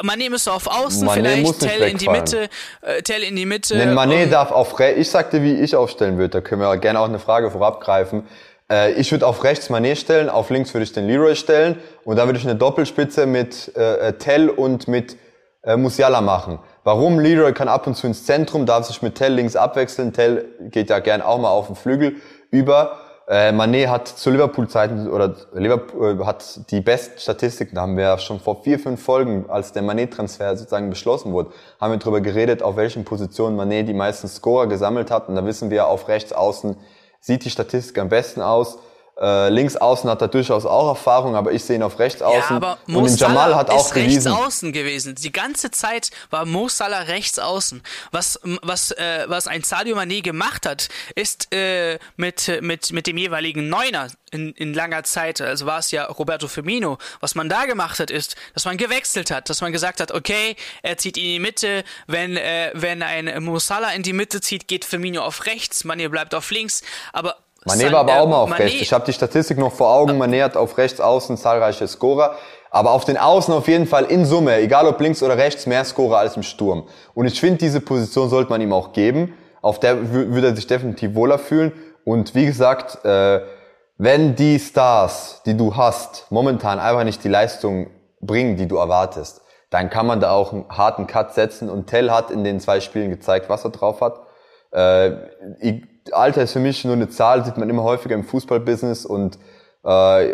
[0.04, 2.50] Manet müsste auf Außen Mané vielleicht, Tell in die Mitte,
[2.82, 3.78] äh, Tell in die Mitte.
[3.78, 4.80] Denn Manet darf auf.
[4.80, 6.30] Ich sagte, wie ich aufstellen würde.
[6.30, 8.24] Da können wir gerne auch eine Frage vorabgreifen.
[8.72, 12.16] Äh, ich würde auf rechts Manet stellen, auf links würde ich den Leroy stellen und
[12.16, 15.18] da würde ich eine Doppelspitze mit äh, äh, Tell und mit
[15.64, 16.60] äh, Musiala machen.
[16.84, 17.20] Warum?
[17.20, 20.14] Leroy kann ab und zu ins Zentrum, darf sich mit Tell links abwechseln.
[20.14, 22.16] Tell geht ja gern auch mal auf den Flügel
[22.50, 22.98] über.
[23.28, 28.04] Äh, Mané hat zu Liverpool-Zeiten oder Liverpool äh, hat die besten Statistiken, da haben wir
[28.04, 32.20] ja schon vor vier, fünf Folgen, als der Mané-Transfer sozusagen beschlossen wurde, haben wir darüber
[32.20, 35.30] geredet, auf welchen Positionen Mané die meisten Scorer gesammelt hat.
[35.30, 36.76] Und da wissen wir, auf rechts außen
[37.22, 38.80] sieht die Statistik am besten aus.
[39.22, 42.42] Äh, links außen hat er durchaus auch Erfahrung, aber ich sehe ihn auf rechts außen.
[42.50, 45.14] Ja, aber Mo und Jamal hat auch ist rechts außen gewesen.
[45.14, 47.84] Die ganze Zeit war Mo Salah rechts außen.
[48.12, 53.18] Was was äh, was ein Sadio Mané gemacht hat, ist äh, mit mit mit dem
[53.18, 57.66] jeweiligen Neuner in, in langer Zeit, also war es ja Roberto Firmino, was man da
[57.66, 61.24] gemacht hat, ist, dass man gewechselt hat, dass man gesagt hat, okay, er zieht in
[61.24, 65.46] die Mitte, wenn äh, wenn ein Mo Salah in die Mitte zieht, geht Firmino auf
[65.46, 66.82] rechts, Mané bleibt auf links,
[67.14, 68.82] aber Mané war aber auch mal auf Mané, rechts.
[68.82, 70.22] Ich habe die Statistik noch vor Augen.
[70.22, 72.36] Mané hat auf rechts außen zahlreiche Scorer.
[72.72, 75.84] Aber auf den Außen auf jeden Fall in Summe, egal ob links oder rechts, mehr
[75.84, 76.88] Scorer als im Sturm.
[77.14, 79.34] Und ich finde, diese Position sollte man ihm auch geben.
[79.62, 81.74] Auf der würde er sich definitiv wohler fühlen.
[82.06, 83.42] Und wie gesagt, äh,
[83.98, 89.42] wenn die Stars, die du hast, momentan einfach nicht die Leistung bringen, die du erwartest,
[89.70, 91.70] dann kann man da auch einen harten Cut setzen.
[91.70, 94.22] Und Tell hat in den zwei Spielen gezeigt, was er drauf hat.
[94.72, 95.12] Äh,
[96.14, 99.38] Alter ist für mich nur eine Zahl, sieht man immer häufiger im Fußballbusiness und
[99.84, 100.32] äh,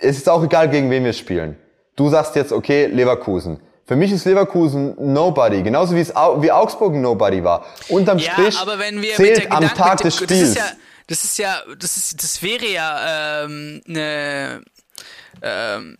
[0.00, 1.56] es ist auch egal, gegen wen wir spielen.
[1.96, 3.60] Du sagst jetzt, okay, Leverkusen.
[3.86, 7.64] Für mich ist Leverkusen Nobody, genauso wie es wie Augsburg Nobody war.
[7.88, 10.30] Unterm ja, Strich aber wenn wir zählt am Tag des Spiels.
[10.30, 10.72] Das ist ja,
[11.06, 14.62] das ist ja, das ist, das wäre ja ähm, eine
[15.40, 15.96] ähm,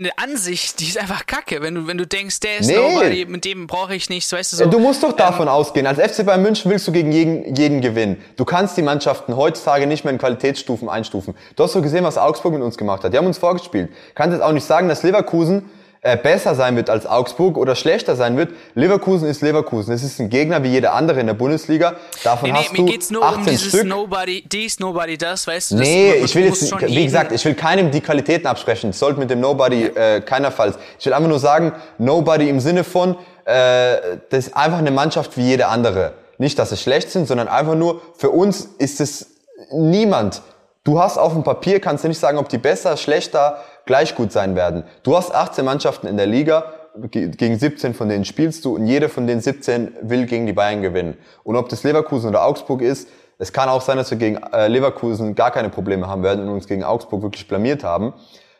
[0.00, 2.76] eine Ansicht, die ist einfach kacke, wenn du, wenn du denkst, der ist nee.
[2.76, 4.66] nobody, mit dem brauche ich nichts, weißt du so.
[4.66, 5.88] Du musst doch davon ähm, ausgehen.
[5.88, 8.22] Als FC Bayern München willst du gegen jeden, jeden gewinnen.
[8.36, 11.34] Du kannst die Mannschaften heutzutage nicht mehr in Qualitätsstufen einstufen.
[11.56, 13.12] Du hast doch gesehen, was Augsburg mit uns gemacht hat.
[13.12, 13.90] Die haben uns vorgespielt.
[14.14, 15.68] Kannst jetzt auch nicht sagen, dass Leverkusen
[16.00, 18.50] äh, besser sein wird als Augsburg oder schlechter sein wird.
[18.74, 19.92] Leverkusen ist Leverkusen.
[19.92, 21.94] Es ist ein Gegner wie jeder andere in der Bundesliga.
[22.22, 23.84] Davon nee, nee, hast mir du geht's nur 18 um dieses Stück.
[23.86, 25.76] Nobody, dies, Nobody, das, weißt du?
[25.76, 28.90] Nee, das, ich will jetzt, wie gesagt, ich will keinem die Qualitäten absprechen.
[28.90, 30.78] Das sollte mit dem Nobody äh, keinerfalls.
[30.98, 35.36] Ich will einfach nur sagen, Nobody im Sinne von, äh, das ist einfach eine Mannschaft
[35.36, 36.14] wie jede andere.
[36.38, 39.26] Nicht, dass sie schlecht sind, sondern einfach nur, für uns ist es
[39.72, 40.42] niemand.
[40.84, 43.58] Du hast auf dem Papier, kannst du nicht sagen, ob die besser, schlechter,
[43.88, 44.84] gleich gut sein werden.
[45.02, 46.72] Du hast 18 Mannschaften in der Liga,
[47.10, 50.82] gegen 17 von denen spielst du und jede von den 17 will gegen die Bayern
[50.82, 51.16] gewinnen.
[51.42, 54.68] Und ob das Leverkusen oder Augsburg ist, es kann auch sein, dass wir gegen äh,
[54.68, 58.12] Leverkusen gar keine Probleme haben werden und uns gegen Augsburg wirklich blamiert haben.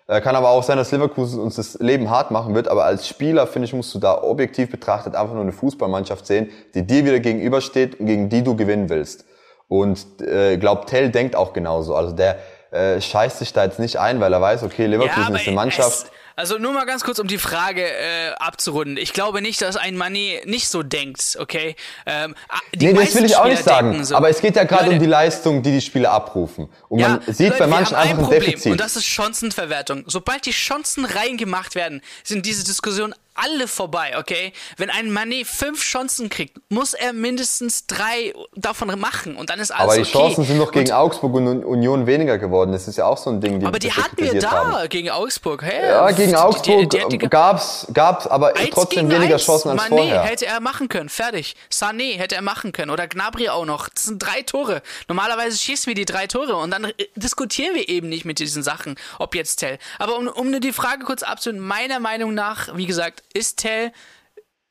[0.06, 2.68] Äh, kann aber auch sein, dass Leverkusen uns das Leben hart machen wird.
[2.68, 6.48] Aber als Spieler, finde ich, musst du da objektiv betrachtet einfach nur eine Fußballmannschaft sehen,
[6.74, 9.26] die dir wieder gegenübersteht und gegen die du gewinnen willst.
[9.66, 11.94] Und äh, glaubt Tell denkt auch genauso.
[11.94, 12.38] Also der
[12.70, 15.56] äh, scheißt sich da jetzt nicht ein, weil er weiß, okay, Leverkusen ja, ist eine
[15.56, 16.06] Mannschaft.
[16.06, 18.96] Es, also nur mal ganz kurz, um die Frage äh, abzurunden.
[18.96, 21.74] Ich glaube nicht, dass ein Mané nicht so denkt, okay?
[22.06, 24.04] Ähm, ah, die nee, das will ich auch nicht sagen.
[24.04, 24.14] So.
[24.14, 26.68] Aber es geht ja gerade um die Leistung, die die Spieler abrufen.
[26.88, 28.70] Und ja, man sieht Leute, bei manchen ein einfach ein Defizit.
[28.70, 30.04] Und das ist Chancenverwertung.
[30.06, 34.52] Sobald die Chancen reingemacht werden, sind diese Diskussionen alle vorbei, okay?
[34.76, 39.70] Wenn ein Mané fünf Chancen kriegt, muss er mindestens drei davon machen und dann ist
[39.70, 40.12] alles Aber die okay.
[40.12, 42.72] Chancen sind noch gegen und, Augsburg und Union weniger geworden.
[42.72, 44.88] Das ist ja auch so ein Ding, die Aber die hatten wir da haben.
[44.88, 45.62] gegen Augsburg.
[45.62, 49.44] Hey, ja, gegen Augsburg die, die, die, gab's, gab's aber trotzdem weniger eins.
[49.44, 50.22] Chancen als Mané vorher.
[50.22, 51.54] hätte er machen können, fertig.
[51.72, 53.88] Sané hätte er machen können oder Gnabry auch noch.
[53.88, 54.82] Das sind drei Tore.
[55.08, 58.96] Normalerweise schießen wir die drei Tore und dann diskutieren wir eben nicht mit diesen Sachen,
[59.18, 59.78] ob jetzt Tell.
[59.98, 63.92] Aber um, um die Frage kurz abzuhören, meiner Meinung nach, wie gesagt, ist Tell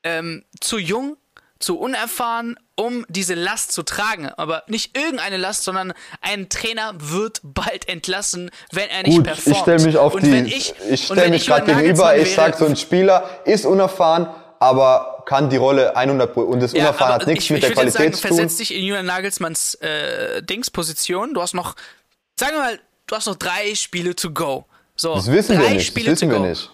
[0.04, 1.16] ähm, zu jung,
[1.58, 4.28] zu unerfahren, um diese Last zu tragen.
[4.36, 9.56] Aber nicht irgendeine Last, sondern ein Trainer wird bald entlassen, wenn er nicht Gut, performt.
[9.56, 12.66] Ich stelle mich auf und die, ich, ich stelle mich gerade gegenüber, ich sag so
[12.66, 14.28] ein Spieler ist unerfahren,
[14.60, 17.74] aber kann die Rolle 100 und das ja, unerfahren hat nichts ich, mit ich der
[17.74, 18.36] Qualität sagen, zu tun.
[18.36, 21.34] Versetz dich in Julian Nagelsmanns äh, Dingsposition.
[21.34, 21.74] Du hast noch,
[22.38, 24.64] sagen wir mal, du hast noch drei Spiele to go.
[24.96, 25.86] So, das wissen drei wir nicht.
[25.86, 26.70] Spiele das wissen wir nicht.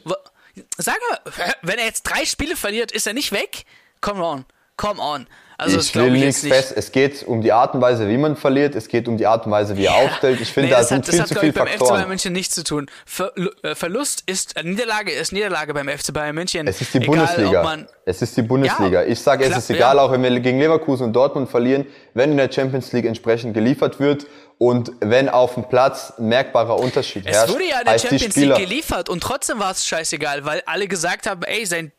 [0.76, 1.20] Sag mal,
[1.62, 3.64] wenn er jetzt drei Spiele verliert, ist er nicht weg?
[4.00, 4.44] Come on,
[4.76, 5.26] come on.
[5.56, 6.72] Also ich will nichts fest.
[6.76, 8.74] Es geht um die Art und Weise, wie man verliert.
[8.74, 10.04] Es geht um die Art und Weise, wie er ja.
[10.06, 10.40] aufstellt.
[10.40, 11.66] Ich finde, nee, da sind hat, viel zu viele Faktoren.
[11.66, 12.90] Das hat beim FC Bayern München nichts zu tun.
[13.06, 16.66] Ver äh, Verlust ist äh, Niederlage ist Niederlage beim FC Bayern München.
[16.66, 17.86] Es ist die egal, Bundesliga.
[18.04, 19.02] es ist die Bundesliga.
[19.02, 20.02] Ja, ich sage, es ist egal, ja.
[20.02, 24.00] auch wenn wir gegen Leverkusen und Dortmund verlieren, wenn in der Champions League entsprechend geliefert
[24.00, 24.26] wird
[24.58, 27.48] und wenn auf dem Platz ein merkbarer Unterschied herrscht.
[27.48, 30.88] Es wurde ja in der Champions League geliefert und trotzdem war es scheißegal, weil alle
[30.88, 31.92] gesagt haben, ey, sein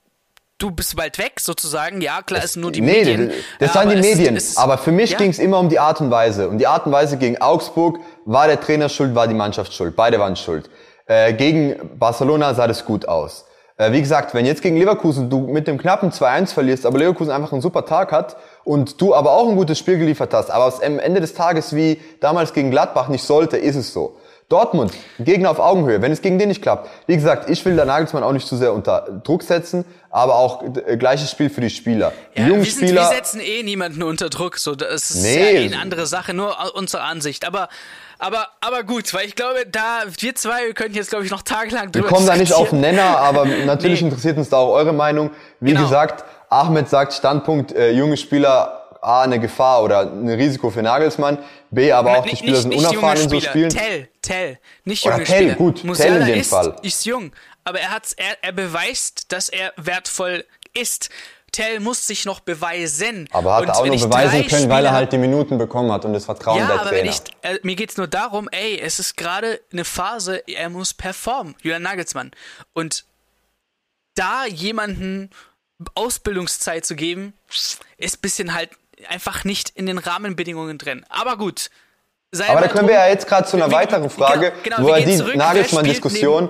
[0.57, 2.01] du bist bald weg sozusagen.
[2.01, 3.27] Ja, klar, es sind nur die nee, Medien.
[3.59, 4.35] Das, das waren die Medien.
[4.35, 5.17] Es, aber für mich ja?
[5.17, 6.49] ging es immer um die Art und Weise.
[6.49, 9.95] Und die Art und Weise gegen Augsburg war der Trainer schuld, war die Mannschaft schuld.
[9.95, 10.69] Beide waren schuld.
[11.07, 13.45] Äh, gegen Barcelona sah das gut aus.
[13.77, 17.31] Äh, wie gesagt, wenn jetzt gegen Leverkusen du mit dem knappen 2-1 verlierst, aber Leverkusen
[17.31, 20.73] einfach einen super Tag hat und du aber auch ein gutes Spiel geliefert hast, aber
[20.83, 24.17] am Ende des Tages wie damals gegen Gladbach nicht sollte, ist es so.
[24.49, 26.87] Dortmund, Gegner auf Augenhöhe, wenn es gegen den nicht klappt.
[27.07, 30.63] Wie gesagt, ich will da Nagelsmann auch nicht zu sehr unter Druck setzen, aber auch
[30.85, 32.11] äh, gleiches Spiel für die Spieler.
[32.37, 35.23] Die Ja, jungen wir, sind, Spieler, wir setzen eh niemanden unter Druck, so das ist
[35.23, 35.53] Nee.
[35.55, 37.45] ja eh eine andere Sache, nur unsere Ansicht.
[37.45, 37.69] Aber
[38.19, 41.41] aber aber gut, weil ich glaube, da wir zwei wir könnten jetzt glaube ich noch
[41.41, 42.81] tagelang wir drüber kommen da nicht auf den.
[42.81, 44.07] Nenner, aber natürlich Nee.
[44.09, 45.31] interessiert uns da auch eure Meinung.
[45.59, 45.81] Wie Genau.
[45.83, 51.37] gesagt, Ahmed sagt Standpunkt, äh, junge Spieler, A, eine Gefahr oder ein Risiko für Nagelsmann,
[51.71, 53.39] B, aber auch die Nicht- Spieler sind nicht unerfahren in so.
[53.39, 53.69] Spielen.
[53.69, 55.55] Tell, Tell, nicht Oder junge Tell, Spieler.
[55.55, 56.75] gut, Tell in dem ist, Fall.
[56.81, 57.31] ist jung,
[57.63, 61.09] aber er hat er, er beweist, dass er wertvoll ist.
[61.51, 63.29] Tell muss sich noch beweisen.
[63.31, 65.89] Aber hat Und er auch wenn nur beweisen können, weil er halt die Minuten bekommen
[65.89, 67.11] hat und das Vertrauen ja, der aber wenn Trainer.
[67.11, 71.55] ich, äh, mir geht's nur darum, ey, es ist gerade eine Phase, er muss performen,
[71.61, 72.31] Julian Nagelsmann.
[72.73, 73.05] Und
[74.15, 75.29] da jemanden
[75.93, 77.33] Ausbildungszeit zu geben,
[77.97, 78.71] ist bisschen halt
[79.09, 81.05] einfach nicht in den Rahmenbedingungen drin.
[81.09, 81.69] Aber gut.
[82.31, 84.87] Sei Aber da können wir ja jetzt gerade zu einer weiteren Frage, genau, genau, wo
[84.87, 86.49] wir er die Nagelsmann-Diskussion,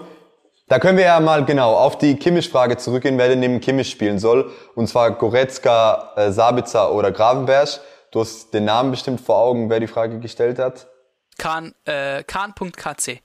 [0.68, 4.18] da können wir ja mal genau auf die Kimmich-Frage zurückgehen, wer denn neben Kimmich spielen
[4.18, 4.52] soll.
[4.74, 7.70] Und zwar Goretzka, äh, Sabitzer oder Gravenberg.
[8.12, 10.88] Du hast den Namen bestimmt vor Augen, wer die Frage gestellt hat.
[11.38, 13.20] Kahn, äh, Kahn.kc.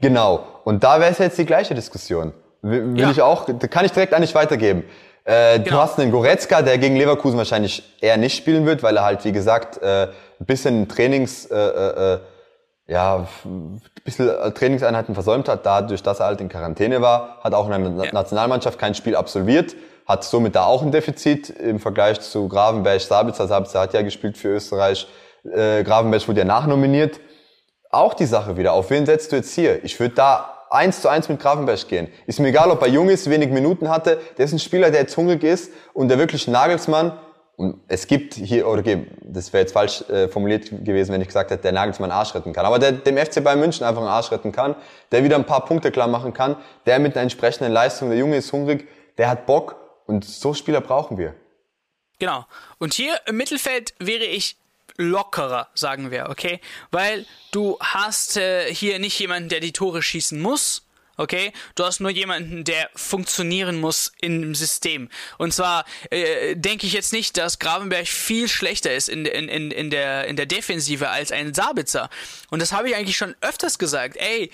[0.00, 0.44] Genau.
[0.64, 2.34] Und da wäre es jetzt die gleiche Diskussion.
[2.60, 3.10] Will, will Ja.
[3.10, 4.84] ich auch, da kann ich direkt an dich weitergeben.
[5.24, 5.78] Äh, Du Genau.
[5.82, 9.32] hast einen Goretzka, der gegen Leverkusen wahrscheinlich eher nicht spielen wird, weil er halt, wie
[9.32, 10.08] gesagt, äh,
[10.40, 12.18] ein bisschen Trainings, äh, äh, äh,
[12.88, 17.66] ja, ein bisschen Trainingseinheiten versäumt hat, dadurch, dass er halt in Quarantäne war, hat auch
[17.66, 18.12] in der Na- Ja.
[18.12, 23.46] Nationalmannschaft kein Spiel absolviert, hat somit da auch ein Defizit im Vergleich zu Gravenberg, Sabitzer.
[23.46, 25.06] Sabitzer hat ja gespielt für Österreich,
[25.44, 27.20] äh, Gravenberg wurde ja nachnominiert
[27.90, 28.72] auch die Sache wieder.
[28.72, 29.84] Auf wen setzt du jetzt hier?
[29.84, 32.08] Ich würde da eins zu eins mit Grafenberg gehen.
[32.26, 34.20] Ist mir egal, ob er jung ist, wenig Minuten hatte.
[34.38, 37.18] Der ist ein Spieler, der jetzt hungrig ist und der wirklich Nagelsmann.
[37.56, 38.82] Und es gibt hier, oder
[39.22, 42.52] das wäre jetzt falsch äh, formuliert gewesen, wenn ich gesagt hätte, der Nagelsmann Arsch retten
[42.52, 42.64] kann.
[42.64, 44.74] Aber der dem FC Bayern München einfach einen Arsch retten kann,
[45.12, 46.56] der wieder ein paar Punkte klar machen kann,
[46.86, 50.80] der mit einer entsprechenden Leistung, der Junge ist hungrig, der hat Bock und so Spieler
[50.80, 51.34] brauchen wir.
[52.18, 52.46] Genau.
[52.78, 54.56] Und hier im Mittelfeld wäre ich
[54.96, 56.60] lockerer, sagen wir, okay?
[56.90, 61.52] Weil du hast äh, hier nicht jemanden, der die Tore schießen muss, okay?
[61.74, 65.08] Du hast nur jemanden, der funktionieren muss im System.
[65.38, 69.70] Und zwar äh, denke ich jetzt nicht, dass Gravenberg viel schlechter ist in, in, in,
[69.70, 72.10] in, der, in der Defensive als ein Sabitzer.
[72.50, 74.16] Und das habe ich eigentlich schon öfters gesagt.
[74.16, 74.50] Ey,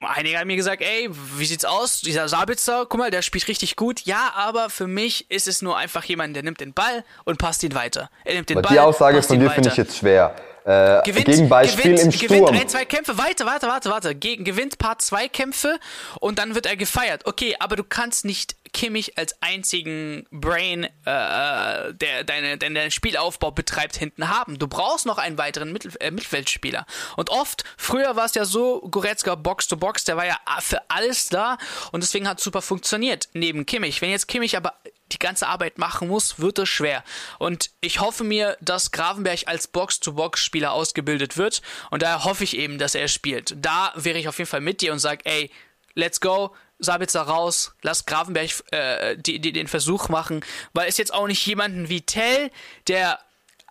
[0.00, 2.00] Einige haben mir gesagt, ey, wie sieht's aus?
[2.02, 4.02] Dieser Sabitzer, guck mal, der spielt richtig gut.
[4.04, 7.62] Ja, aber für mich ist es nur einfach jemand, der nimmt den Ball und passt
[7.62, 8.10] ihn weiter.
[8.24, 8.76] Er nimmt den Aber Ball.
[8.76, 10.34] die Aussage von dir finde ich jetzt schwer.
[10.64, 12.60] Äh, Gewinnt, Gegenbeispiel gewinnt, im gewinnt Sturm.
[12.60, 14.14] ein, zwei Kämpfe, warte, warte, warte, warte.
[14.16, 15.78] Gegen, gewinnt paar zwei Kämpfe
[16.20, 17.24] und dann wird er gefeiert.
[17.24, 23.96] Okay, aber du kannst nicht Kimmich als einzigen Brain, äh, der deine, deinen Spielaufbau betreibt,
[23.96, 24.58] hinten haben.
[24.58, 26.84] Du brauchst noch einen weiteren Mittel, äh, Mittelfeldspieler.
[27.16, 30.90] Und oft, früher war es ja so, Goretzka Box to Box, der war ja für
[30.90, 31.56] alles da
[31.90, 34.02] und deswegen hat super funktioniert neben Kimmich.
[34.02, 34.74] Wenn jetzt Kimmich aber
[35.10, 37.02] die ganze Arbeit machen muss, wird es schwer.
[37.38, 41.62] Und ich hoffe mir, dass Gravenberg als Box-to-Box-Spieler ausgebildet wird.
[41.90, 43.54] Und daher hoffe ich eben, dass er spielt.
[43.56, 45.50] Da wäre ich auf jeden Fall mit dir und sage, ey,
[45.94, 51.12] let's go, Sabitzer raus, lass Gravenberg äh, die, die, den Versuch machen, weil es jetzt
[51.12, 52.50] auch nicht jemanden wie Tell,
[52.88, 53.18] der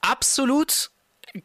[0.02, 0.92] absolut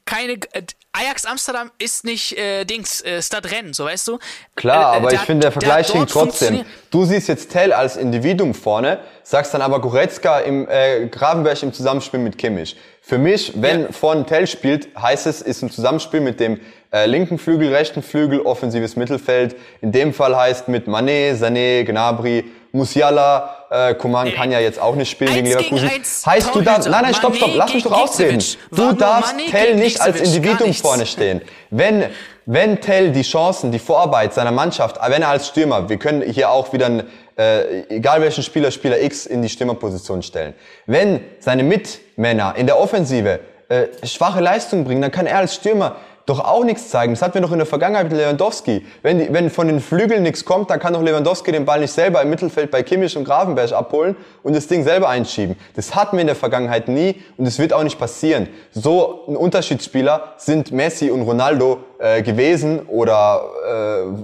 [0.04, 4.18] keine äh, Ajax Amsterdam ist nicht äh, Dings äh, Stadrennen, so weißt du?
[4.56, 6.64] Klar, Äh, aber der ich finde, der Vergleich hinkt trotzdem.
[6.90, 11.72] Du siehst jetzt Tell als Individuum vorne, sagst dann aber Goretzka im äh, Gravenberg im
[11.72, 12.76] Zusammenspiel mit Kimmich.
[13.02, 13.92] Für mich, wenn Ja.
[13.92, 16.60] vorne Tell spielt, heißt es, ist ein Zusammenspiel mit dem
[16.92, 19.56] äh, linken Flügel, rechten Flügel, offensives Mittelfeld.
[19.80, 24.94] In dem Fall heißt mit Mané, Sané, Gnabry, Musiala, äh, Coman kann ja jetzt auch
[24.94, 25.88] nicht spielen gegen gegen Leverkusen.
[25.88, 26.90] eins heißt du da, Torhüter.
[26.90, 28.44] nein, nein, stopp, stopp, lass mich doch gegen ausreden.
[28.70, 31.40] Du darfst Tell gegen nicht als Individuum vorne stehen.
[31.70, 32.04] Wenn,
[32.46, 36.50] wenn Tell die Chancen, die Vorarbeit seiner Mannschaft, wenn er als Stürmer, wir können hier
[36.50, 37.02] auch wieder, einen,
[37.36, 40.54] äh, egal welchen Spieler, Spieler X in die Stürmerposition stellen.
[40.86, 45.96] Wenn seine Mitmänner in der Offensive äh, schwache Leistung bringen, dann kann er als Stürmer
[46.26, 47.12] doch auch nichts zeigen.
[47.12, 48.86] Das hatten wir noch in der Vergangenheit mit Lewandowski.
[49.02, 51.92] Wenn, die, wenn von den Flügeln nichts kommt, dann kann doch Lewandowski den Ball nicht
[51.92, 55.56] selber im Mittelfeld bei Kimmich und Grafenberg abholen und das Ding selber einschieben.
[55.74, 58.48] Das hatten wir in der Vergangenheit nie und es wird auch nicht passieren.
[58.72, 63.42] So ein Unterschiedsspieler sind Messi und Ronaldo äh, gewesen oder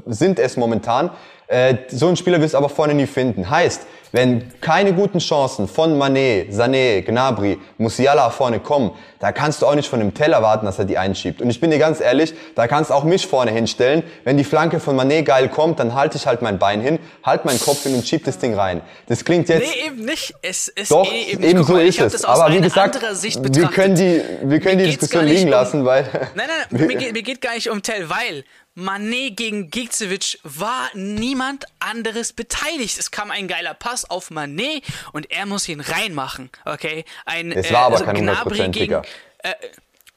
[0.06, 1.10] äh, sind es momentan.
[1.48, 3.48] Äh, so einen Spieler wirst du aber vorne nie finden.
[3.48, 3.82] Heißt,
[4.12, 9.74] Wenn keine guten Chancen von Mané, Sané, Gnabry, Musiala vorne kommen, da kannst du auch
[9.74, 11.42] nicht von dem Teller warten, dass er die einschiebt.
[11.42, 14.04] Und ich bin dir ganz ehrlich, da kannst du auch mich vorne hinstellen.
[14.24, 17.44] Wenn die Flanke von Mané geil kommt, dann halte ich halt mein Bein hin, halt
[17.44, 18.80] meinen Kopf hin und schieb das Ding rein.
[19.06, 19.68] Das klingt jetzt...
[19.68, 20.34] Nee, eben nicht.
[20.40, 21.66] Es ist doch, eh eben, eben nicht.
[21.66, 22.24] so mal, ist es.
[22.24, 26.04] Aber wie gesagt, wir können die, wir können Mir die Diskussion liegen um- lassen, weil...
[26.34, 28.44] Nein, nein, nein mir, geht, mir geht gar nicht um Tell, weil
[28.76, 32.98] Mané gegen Gigzevic war niemand anderes beteiligt.
[32.98, 37.04] Es kam ein geiler Pass auf Mané und er muss ihn reinmachen, okay?
[37.24, 39.02] Ein, Es war aber kein Gnabry gegen,
[39.38, 39.54] äh,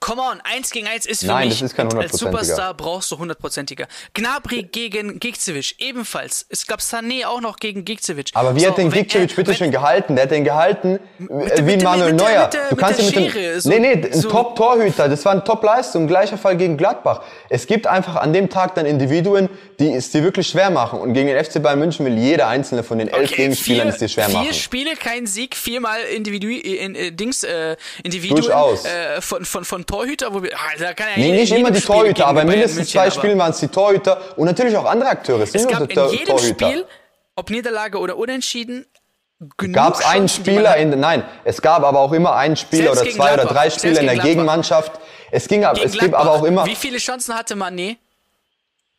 [0.01, 2.13] Come on, eins gegen eins ist für Nein, mich das ist kein als.
[2.17, 3.85] Superstar brauchst du hundertprozentiger.
[4.13, 6.45] Gnabry gegen Gigzevic ebenfalls.
[6.47, 8.29] Es gab Sané auch noch gegen Gigzevic.
[8.33, 10.15] Aber wie So, hat den Gigcevic bitte schön gehalten?
[10.15, 12.43] Der hat den gehalten äh, der- wie mit der- Manuel mit der- Neuer.
[12.45, 15.09] mit der- du mit kannst der ihn mit dem, so- nee, nee, ein so- Top-Torhüter.
[15.09, 16.07] Das war eine Top-Leistung.
[16.07, 17.21] Gleicher Fall gegen Gladbach.
[17.49, 20.99] Es gibt einfach an dem Tag dann Individuen, die es dir wirklich schwer machen.
[21.01, 23.93] Und gegen den FC Bayern München will jeder einzelne von den elf Okay, Gegenspielern vier,
[23.93, 24.53] es dir schwer vier machen.
[24.53, 28.85] Spiele, kein Sieg, viermal Individu in, äh, Dings, äh, Individuen Durchaus.
[28.85, 31.71] äh, von, von, von Torhüter, wo wir, ah, da kann ja Nee, nicht in immer
[31.71, 34.75] die Spiel Torhüter, aber Bayern mindestens München, zwei Spielen waren es die Torhüter und natürlich
[34.77, 35.41] auch andere Akteure.
[35.41, 36.67] Es Es gab in jedem Torhüter.
[36.69, 36.85] Spiel,
[37.35, 38.85] ob Niederlage oder Unentschieden,
[39.71, 43.33] Gab es einen Spieler in, nein, es gab aber auch immer einen Spieler oder zwei
[43.33, 43.53] oder Gladbach.
[43.53, 44.23] drei Selbst Spieler in der Gladbach.
[44.25, 44.91] Gegenmannschaft.
[45.31, 47.95] Es ging, ab- es gibt aber auch immer, Wie viele Chancen hatte Mané?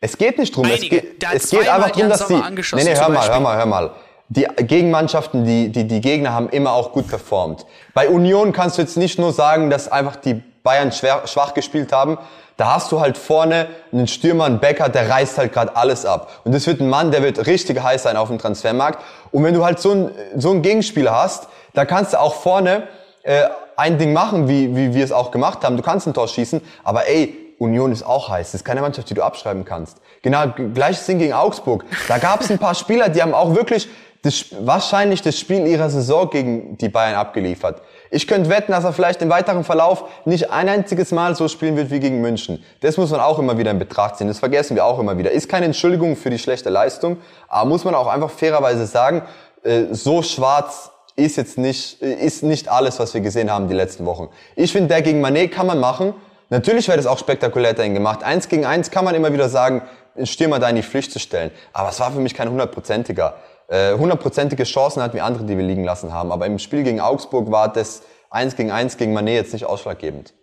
[0.00, 0.64] Es geht nicht drum.
[0.64, 1.00] Es Einige.
[1.02, 2.34] geht, Der hat es geht einfach drum, Jan dass die.
[2.74, 3.90] Nee, nee, hör mal, hör mal, hör mal.
[4.30, 7.66] Die Gegenmannschaften, die, die, die Gegner haben immer auch gut performt.
[7.92, 11.92] Bei Union kannst du jetzt nicht nur sagen, dass einfach die Bayern schwer, schwach gespielt
[11.92, 12.18] haben.
[12.56, 16.28] Da hast du halt vorne einen Stürmer, einen Becker, der reißt halt gerade alles ab.
[16.44, 19.02] Und das wird ein Mann, der wird richtig heiß sein auf dem Transfermarkt.
[19.32, 22.88] Und wenn du halt so einen, so einen Gegenspieler hast, da kannst du auch vorne
[23.22, 23.44] äh,
[23.76, 25.76] ein Ding machen, wie, wie wir es auch gemacht haben.
[25.76, 28.48] Du kannst ein Tor schießen, aber ey, Union ist auch heiß.
[28.48, 29.98] Das ist keine Mannschaft, die du abschreiben kannst.
[30.22, 30.44] Genau,
[30.74, 31.84] gleiches Ding gegen Augsburg.
[32.08, 33.88] Da gab es ein paar Spieler, die haben auch wirklich
[34.22, 37.80] das, wahrscheinlich das Spiel ihrer Saison gegen die Bayern abgeliefert.
[38.10, 41.76] Ich könnte wetten, dass er vielleicht im weiteren Verlauf nicht ein einziges Mal so spielen
[41.76, 42.62] wird wie gegen München.
[42.80, 44.26] Das muss man auch immer wieder in Betracht ziehen.
[44.26, 45.30] Das vergessen wir auch immer wieder.
[45.30, 49.22] Ist keine Entschuldigung für die schlechte Leistung, aber muss man auch einfach fairerweise sagen,
[49.62, 53.74] äh, so schwarz ist jetzt nicht, äh, ist nicht alles, was wir gesehen haben die
[53.74, 54.28] letzten Wochen.
[54.56, 56.14] Ich finde, der gegen Manet kann man machen.
[56.48, 58.24] Natürlich wäre das auch spektakulär dahin gemacht.
[58.24, 59.82] Eins gegen eins kann man immer wieder sagen,
[60.24, 61.50] Stürmer da in die Pflicht zu stellen.
[61.72, 63.34] Aber es war für mich kein hundertprozentiger.
[63.70, 66.32] Äh, Hundertprozentige Chancen hatten wir andere, die wir liegen lassen haben.
[66.32, 70.34] Aber im Spiel gegen Augsburg war das eins gegen eins gegen Manet jetzt nicht ausschlaggebend.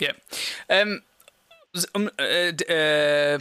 [0.00, 0.12] Ja.
[0.68, 1.02] Ähm,
[1.74, 3.38] s- um, äh, äh,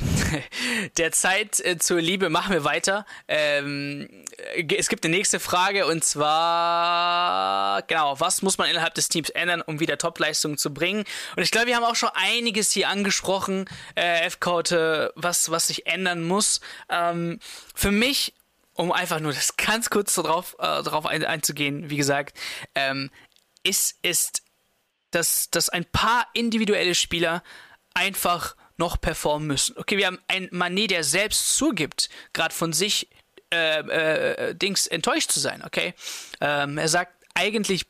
[0.97, 3.05] der Zeit äh, zur Liebe machen wir weiter.
[3.29, 4.07] Ähm,
[4.55, 9.29] äh, es gibt eine nächste Frage und zwar, genau, was muss man innerhalb des Teams
[9.29, 11.05] ändern, um wieder Topleistungen zu bringen?
[11.35, 13.65] Und ich glaube, wir haben auch schon einiges hier angesprochen,
[13.95, 16.59] äh, F-Cote, was, was sich ändern muss.
[16.89, 17.39] Ähm,
[17.73, 18.33] für mich,
[18.73, 22.37] um einfach nur das ganz kurz darauf, äh, darauf ein, einzugehen, wie gesagt,
[22.75, 23.09] ähm,
[23.63, 24.43] ist, ist
[25.13, 27.43] dass, dass ein paar individuelle Spieler
[27.93, 29.77] einfach noch performen müssen.
[29.77, 33.09] Okay, wir haben einen Manet, der selbst zugibt, gerade von sich
[33.53, 35.93] äh, äh, Dings enttäuscht zu sein, okay?
[36.41, 37.85] Ähm, er sagt eigentlich,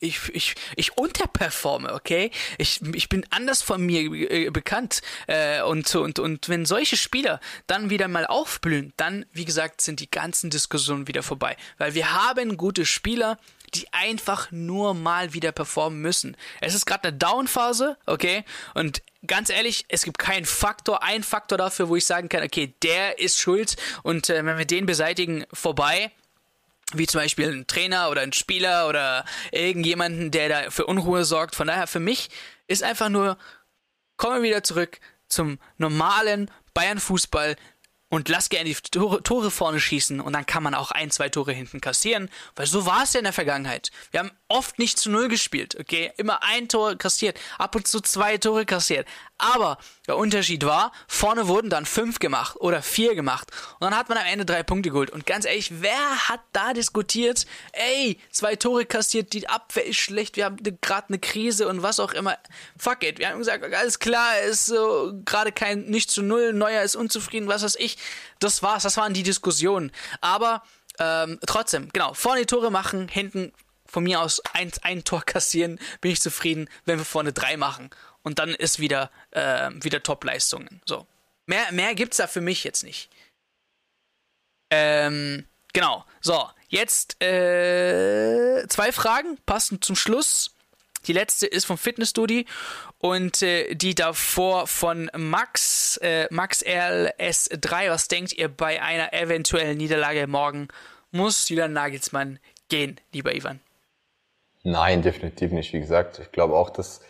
[0.00, 2.30] ich, ich, ich unterperforme, okay?
[2.56, 5.02] Ich, ich bin anders von mir äh, bekannt.
[5.26, 10.00] Äh, und, und, und wenn solche Spieler dann wieder mal aufblühen, dann, wie gesagt, sind
[10.00, 11.56] die ganzen Diskussionen wieder vorbei.
[11.78, 13.38] Weil wir haben gute Spieler,
[13.74, 16.36] die einfach nur mal wieder performen müssen.
[16.60, 18.44] Es ist gerade eine Down-Phase, okay?
[18.74, 22.74] Und ganz ehrlich, es gibt keinen Faktor, einen Faktor dafür, wo ich sagen kann, okay,
[22.82, 26.12] der ist schuld und äh, wenn wir den beseitigen, vorbei.
[26.94, 31.54] Wie zum Beispiel ein Trainer oder ein Spieler oder irgendjemanden, der da für Unruhe sorgt.
[31.54, 32.30] Von daher, für mich
[32.66, 33.36] ist einfach nur,
[34.16, 37.56] kommen wir wieder zurück zum normalen Bayern-Fußball
[38.10, 41.28] und lass gerne die Tore, Tore vorne schießen und dann kann man auch ein, zwei
[41.28, 43.90] Tore hinten kassieren, weil so war es ja in der Vergangenheit.
[44.10, 46.12] Wir haben oft nicht zu Null gespielt, okay?
[46.16, 49.06] Immer ein Tor kassiert, ab und zu zwei Tore kassiert.
[49.36, 54.08] Aber der Unterschied war, vorne wurden dann fünf gemacht oder vier gemacht und dann hat
[54.08, 55.10] man am Ende drei Punkte geholt.
[55.10, 60.36] Und ganz ehrlich, wer hat da diskutiert, ey, zwei Tore kassiert, die Abwehr ist schlecht,
[60.36, 62.38] wir haben gerade eine Krise und was auch immer.
[62.78, 66.82] Fuck it, wir haben gesagt, alles klar, ist so gerade kein nicht zu null, Neuer
[66.82, 67.97] ist unzufrieden, was weiß ich.
[68.38, 69.92] Das war's, das waren die Diskussionen.
[70.20, 70.62] Aber
[70.98, 73.52] ähm, trotzdem, genau, vorne die Tore machen, hinten
[73.86, 77.90] von mir aus ein, ein Tor kassieren, bin ich zufrieden, wenn wir vorne drei machen.
[78.22, 80.82] Und dann ist wieder, äh, wieder Top-Leistungen.
[80.84, 81.06] So.
[81.46, 83.08] Mehr, mehr gibt's da für mich jetzt nicht.
[84.70, 86.04] Ähm, genau.
[86.20, 90.54] So, jetzt äh, zwei Fragen passen zum Schluss.
[91.08, 92.44] Die letzte ist vom Fitnessstudie
[92.98, 97.90] und äh, die davor von Max, äh, Max RLS3.
[97.90, 100.68] Was denkt ihr bei einer eventuellen Niederlage morgen
[101.10, 102.38] muss Julian Nagelsmann
[102.68, 103.60] gehen, lieber Ivan?
[104.64, 105.72] Nein, definitiv nicht.
[105.72, 107.00] Wie gesagt, ich glaube auch, dass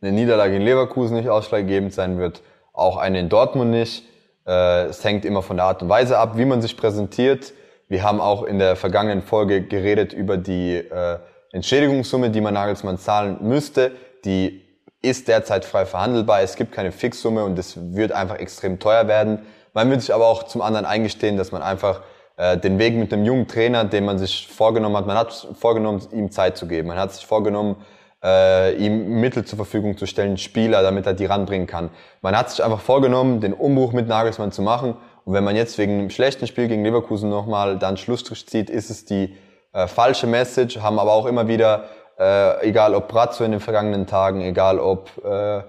[0.00, 2.42] eine Niederlage in Leverkusen nicht ausschlaggebend sein wird,
[2.72, 4.04] auch eine in Dortmund nicht.
[4.46, 7.52] Äh, es hängt immer von der Art und Weise ab, wie man sich präsentiert.
[7.88, 11.18] Wir haben auch in der vergangenen Folge geredet über die äh,
[11.52, 13.92] Entschädigungssumme, die man Nagelsmann zahlen müsste.
[14.24, 14.62] Die
[15.00, 16.40] ist derzeit frei verhandelbar.
[16.40, 19.40] Es gibt keine Fixsumme und es wird einfach extrem teuer werden.
[19.72, 22.02] Man wird sich aber auch zum anderen eingestehen, dass man einfach
[22.36, 26.02] äh, den Weg mit einem jungen Trainer, den man sich vorgenommen hat, man hat vorgenommen,
[26.12, 26.88] ihm Zeit zu geben.
[26.88, 27.76] Man hat sich vorgenommen,
[28.22, 31.90] äh, ihm Mittel zur Verfügung zu stellen, Spieler, damit er die ranbringen kann.
[32.20, 34.96] Man hat sich einfach vorgenommen, den Umbruch mit Nagelsmann zu machen.
[35.24, 38.90] Und wenn man jetzt wegen einem schlechten Spiel gegen Leverkusen nochmal dann Schlussstrich zieht, ist
[38.90, 39.36] es die
[39.72, 41.84] äh, falsche Message, haben aber auch immer wieder,
[42.18, 45.62] äh, egal ob Brazzo in den vergangenen Tagen, egal ob äh,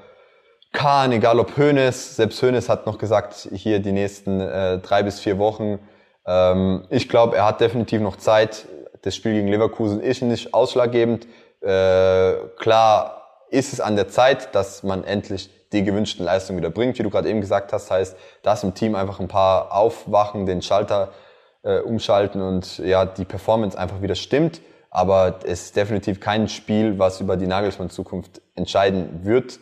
[0.72, 5.20] Kahn, egal ob Hoeneß, selbst Hoeneß hat noch gesagt, hier die nächsten äh, drei bis
[5.20, 5.80] vier Wochen
[6.30, 8.68] ähm, ich glaube, er hat definitiv noch Zeit.
[9.02, 11.28] Das Spiel gegen Leverkusen ist nicht ausschlaggebend.
[11.62, 17.00] Äh, klar ist es an der Zeit, dass man endlich die gewünschten Leistungen wieder bringt,
[17.00, 17.90] wie du gerade eben gesagt hast.
[17.90, 21.10] Heißt, dass im Team einfach ein paar aufwachen, den Schalter
[21.64, 24.62] äh, umschalten und ja die Performance einfach wieder stimmt.
[24.92, 29.60] Aber es ist definitiv kein Spiel, was über die Nagelsmann-Zukunft entscheiden wird.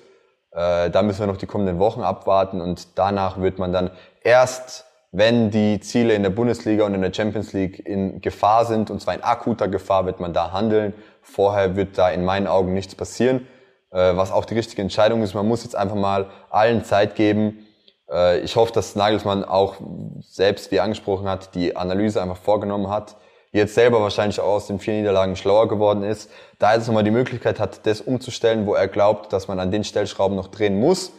[0.51, 3.91] Äh, da müssen wir noch die kommenden Wochen abwarten und danach wird man dann
[4.23, 8.91] erst wenn die Ziele in der Bundesliga und in der Champions League in Gefahr sind,
[8.91, 10.93] und zwar in akuter Gefahr, wird man da handeln.
[11.21, 13.47] Vorher wird da in meinen Augen nichts passieren,
[13.91, 15.33] äh, was auch die richtige Entscheidung ist.
[15.33, 17.66] Man muss jetzt einfach mal allen Zeit geben.
[18.11, 19.75] Äh, ich hoffe, dass Nagelsmann auch
[20.21, 23.15] selbst, wie er angesprochen hat, die Analyse einfach vorgenommen hat.
[23.51, 26.29] Jetzt selber wahrscheinlich auch aus den vier Niederlagen schlauer geworden ist.
[26.59, 29.83] Da jetzt nochmal die Möglichkeit hat, das umzustellen, wo er glaubt, dass man an den
[29.83, 31.11] Stellschrauben noch drehen muss.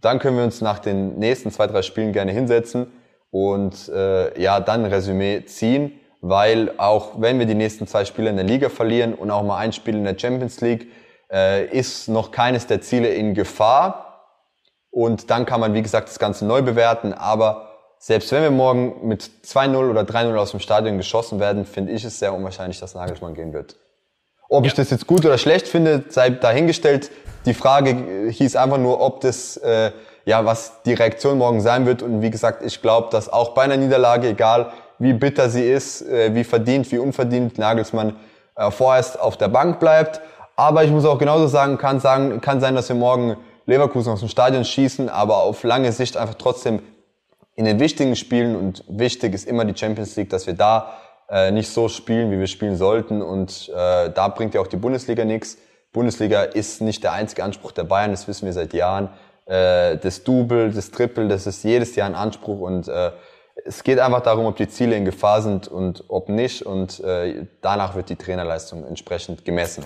[0.00, 2.92] Dann können wir uns nach den nächsten zwei, drei Spielen gerne hinsetzen
[3.30, 8.30] und äh, ja, dann ein Resümee ziehen, weil auch wenn wir die nächsten zwei Spiele
[8.30, 10.88] in der Liga verlieren und auch mal ein Spiel in der Champions League,
[11.32, 14.13] äh, ist noch keines der Ziele in Gefahr.
[14.94, 17.12] Und dann kann man, wie gesagt, das Ganze neu bewerten.
[17.12, 21.92] Aber selbst wenn wir morgen mit 2-0 oder 3-0 aus dem Stadion geschossen werden, finde
[21.92, 23.74] ich es sehr unwahrscheinlich, dass Nagelsmann gehen wird.
[24.48, 24.68] Ob ja.
[24.68, 27.10] ich das jetzt gut oder schlecht finde, sei dahingestellt.
[27.44, 29.90] Die Frage hieß einfach nur, ob das äh,
[30.26, 32.00] ja, was die Reaktion morgen sein wird.
[32.02, 36.02] Und wie gesagt, ich glaube, dass auch bei einer Niederlage, egal wie bitter sie ist,
[36.02, 38.14] äh, wie verdient, wie unverdient, Nagelsmann
[38.54, 40.20] äh, vorerst auf der Bank bleibt.
[40.54, 43.36] Aber ich muss auch genauso sagen, kann sagen, kann sein, dass wir morgen
[43.66, 46.82] Leverkusen aus dem Stadion schießen, aber auf lange Sicht einfach trotzdem
[47.56, 50.98] in den wichtigen Spielen und wichtig ist immer die Champions League, dass wir da
[51.28, 54.76] äh, nicht so spielen, wie wir spielen sollten und äh, da bringt ja auch die
[54.76, 55.56] Bundesliga nichts.
[55.92, 59.08] Bundesliga ist nicht der einzige Anspruch der Bayern, das wissen wir seit Jahren
[59.46, 63.12] äh, das Double, das Triple, das ist jedes Jahr ein Anspruch und äh,
[63.64, 67.46] es geht einfach darum, ob die Ziele in Gefahr sind und ob nicht und äh,
[67.60, 69.84] danach wird die Trainerleistung entsprechend gemessen.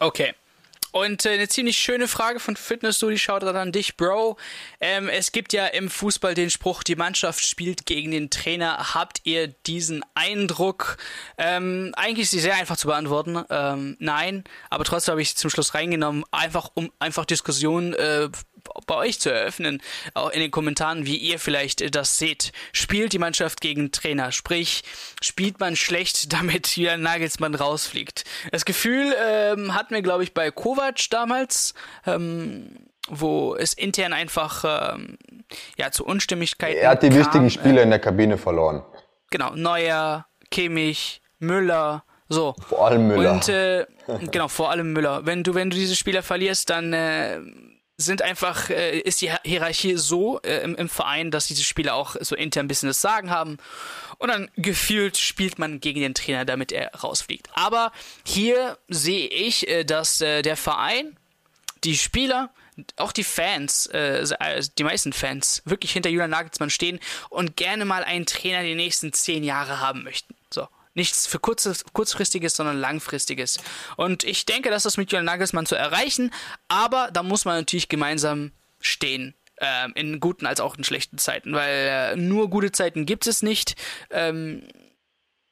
[0.00, 0.32] Okay.
[0.92, 4.36] Und äh, eine ziemlich schöne Frage von Fitness die schaut dann an dich, Bro.
[4.80, 8.94] Ähm, es gibt ja im Fußball den Spruch, die Mannschaft spielt gegen den Trainer.
[8.94, 10.96] Habt ihr diesen Eindruck?
[11.38, 13.42] Ähm, eigentlich ist sie sehr einfach zu beantworten.
[13.50, 18.28] Ähm, nein, aber trotzdem habe ich zum Schluss reingenommen, einfach um einfach Diskussionen äh,
[18.86, 19.82] bei euch zu eröffnen,
[20.14, 22.52] auch in den Kommentaren, wie ihr vielleicht das seht.
[22.72, 24.32] Spielt die Mannschaft gegen Trainer?
[24.32, 24.82] Sprich,
[25.22, 28.24] spielt man schlecht, damit Julian Nagelsmann rausfliegt?
[28.52, 31.74] Das Gefühl ähm, hatten wir, glaube ich, bei Kovac damals,
[32.06, 35.18] ähm, wo es intern einfach ähm,
[35.76, 37.18] ja zu Unstimmigkeiten Er hat die kam.
[37.18, 38.84] wichtigen Spiele äh, in der Kabine verloren.
[39.30, 42.54] Genau, Neuer, Kimmich, Müller, so.
[42.68, 43.32] Vor allem Müller.
[43.32, 43.86] Und äh,
[44.30, 45.26] genau, vor allem Müller.
[45.26, 47.40] Wenn du, wenn du diese Spieler verlierst, dann äh,
[48.00, 52.16] sind einfach, äh, ist die Hierarchie so äh, im, im, Verein, dass diese Spieler auch
[52.20, 53.58] so intern ein bisschen das Sagen haben.
[54.18, 57.48] Und dann gefühlt spielt man gegen den Trainer, damit er rausfliegt.
[57.54, 57.92] Aber
[58.24, 61.16] hier sehe ich, äh, dass äh, der Verein,
[61.84, 62.50] die Spieler,
[62.96, 67.84] auch die Fans, äh, also die meisten Fans, wirklich hinter Julian Nagelsmann stehen und gerne
[67.84, 70.34] mal einen Trainer die nächsten zehn Jahre haben möchten.
[70.94, 73.58] Nichts für kurzes, kurzfristiges, sondern langfristiges.
[73.96, 76.32] Und ich denke, dass das mit Julian Nagelsmann zu erreichen,
[76.68, 79.34] aber da muss man natürlich gemeinsam stehen.
[79.62, 83.42] Ähm, in guten als auch in schlechten Zeiten, weil äh, nur gute Zeiten gibt es
[83.42, 83.74] nicht.
[84.10, 84.62] Ähm,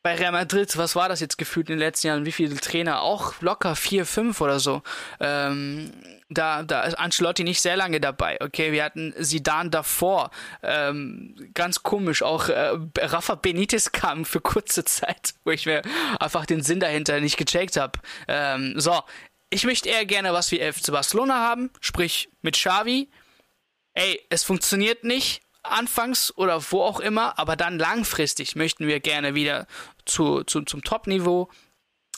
[0.03, 2.25] bei Real Madrid, was war das jetzt gefühlt in den letzten Jahren?
[2.25, 3.03] Wie viele Trainer?
[3.03, 4.83] Auch locker vier, fünf oder so.
[5.19, 5.93] Ähm,
[6.29, 8.39] da, da ist Ancelotti nicht sehr lange dabei.
[8.41, 10.31] Okay, wir hatten Sidan davor.
[10.63, 12.23] Ähm, ganz komisch.
[12.23, 15.83] Auch äh, Rafa Benitez kam für kurze Zeit, wo ich mir
[16.21, 17.99] einfach den Sinn dahinter nicht gecheckt habe.
[18.29, 19.03] Ähm, so,
[19.51, 23.09] ich möchte eher gerne was wie FC Barcelona haben, sprich mit Xavi.
[23.95, 25.43] Ey, es funktioniert nicht
[25.73, 29.67] anfangs oder wo auch immer, aber dann langfristig möchten wir gerne wieder
[30.05, 31.49] zu, zu, zum Top-Niveau.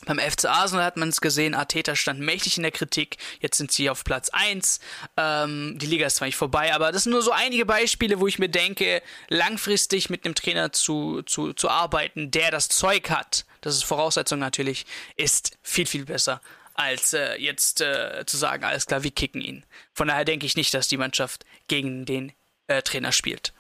[0.07, 3.70] Beim FC Arsenal hat man es gesehen, Arteta stand mächtig in der Kritik, jetzt sind
[3.70, 4.80] sie auf Platz 1.
[5.18, 8.26] Ähm, die Liga ist zwar nicht vorbei, aber das sind nur so einige Beispiele, wo
[8.26, 13.44] ich mir denke, langfristig mit einem Trainer zu, zu, zu arbeiten, der das Zeug hat,
[13.61, 14.86] das ist Voraussetzung natürlich,
[15.16, 16.40] ist viel, viel besser
[16.80, 19.66] als äh, jetzt äh, zu sagen, alles klar, wir kicken ihn.
[19.92, 22.32] Von daher denke ich nicht, dass die Mannschaft gegen den
[22.71, 23.53] äh, Trainer spielt.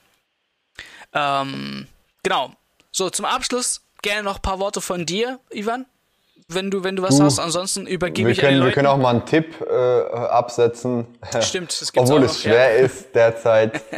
[1.12, 1.86] Ähm,
[2.22, 2.52] genau.
[2.92, 5.86] So, zum Abschluss gerne noch ein paar Worte von dir, Ivan.
[6.48, 8.96] Wenn du, wenn du was du, hast, ansonsten übergebe wir ich können, Wir können auch
[8.96, 11.06] mal einen Tipp äh, absetzen.
[11.40, 12.84] Stimmt, das gibt's Obwohl auch noch, es schwer ja.
[12.84, 13.82] ist derzeit.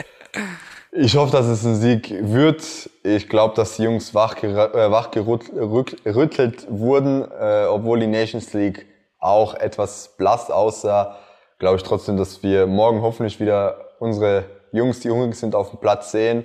[0.94, 2.90] Ich hoffe, dass es ein Sieg wird.
[3.02, 8.84] Ich glaube, dass die Jungs wachgerüttelt äh, wach wurden, äh, obwohl die Nations League
[9.18, 11.16] auch etwas blass aussah.
[11.58, 15.78] Glaube ich trotzdem, dass wir morgen hoffentlich wieder unsere Jungs, die hungrig sind, auf dem
[15.78, 16.44] Platz sehen.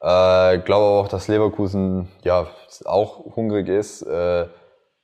[0.00, 2.46] Äh, glaube auch, dass Leverkusen ja
[2.84, 4.02] auch hungrig ist.
[4.02, 4.46] Äh,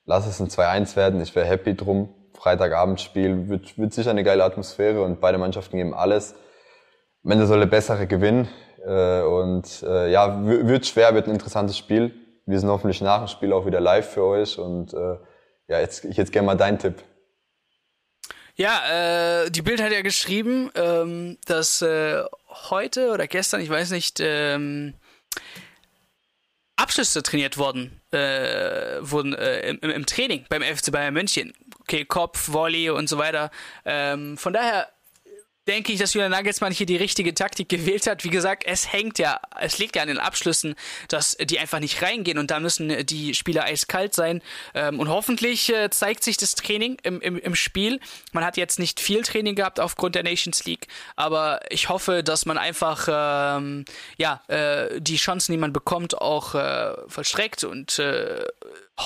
[0.04, 1.20] lass es ein 2-1 werden.
[1.20, 2.14] Ich wäre happy drum.
[2.34, 6.34] Freitagabendspiel wird, wird sicher eine geile Atmosphäre und beide Mannschaften geben alles.
[7.24, 8.48] Am Ende soll der bessere gewinnen.
[8.84, 12.14] Äh, und äh, ja, wird schwer, wird ein interessantes Spiel.
[12.46, 14.58] Wir sind hoffentlich nach dem Spiel auch wieder live für euch.
[14.58, 15.16] Und äh,
[15.68, 17.02] ja, jetzt ich jetzt gerne mal deinen Tipp.
[18.60, 22.22] Ja, äh, die Bild hat ja geschrieben, ähm, dass äh,
[22.68, 24.92] heute oder gestern, ich weiß nicht, ähm,
[26.76, 31.54] Abschlüsse trainiert worden, äh, wurden äh, im, im, Training beim FC Bayern München.
[31.80, 33.50] Okay, Kopf, Volley und so weiter.
[33.86, 34.90] Ähm, von daher
[35.70, 38.24] denke ich, dass Julian Nagelsmann hier die richtige Taktik gewählt hat.
[38.24, 40.74] Wie gesagt, es hängt ja, es liegt ja an den Abschlüssen,
[41.06, 44.42] dass die einfach nicht reingehen und da müssen die Spieler eiskalt sein.
[44.74, 48.00] Ähm, und hoffentlich äh, zeigt sich das Training im, im, im Spiel.
[48.32, 52.46] Man hat jetzt nicht viel Training gehabt aufgrund der Nations League, aber ich hoffe, dass
[52.46, 53.84] man einfach ähm,
[54.18, 58.44] ja äh, die Chancen, die man bekommt, auch äh, vollstreckt und äh,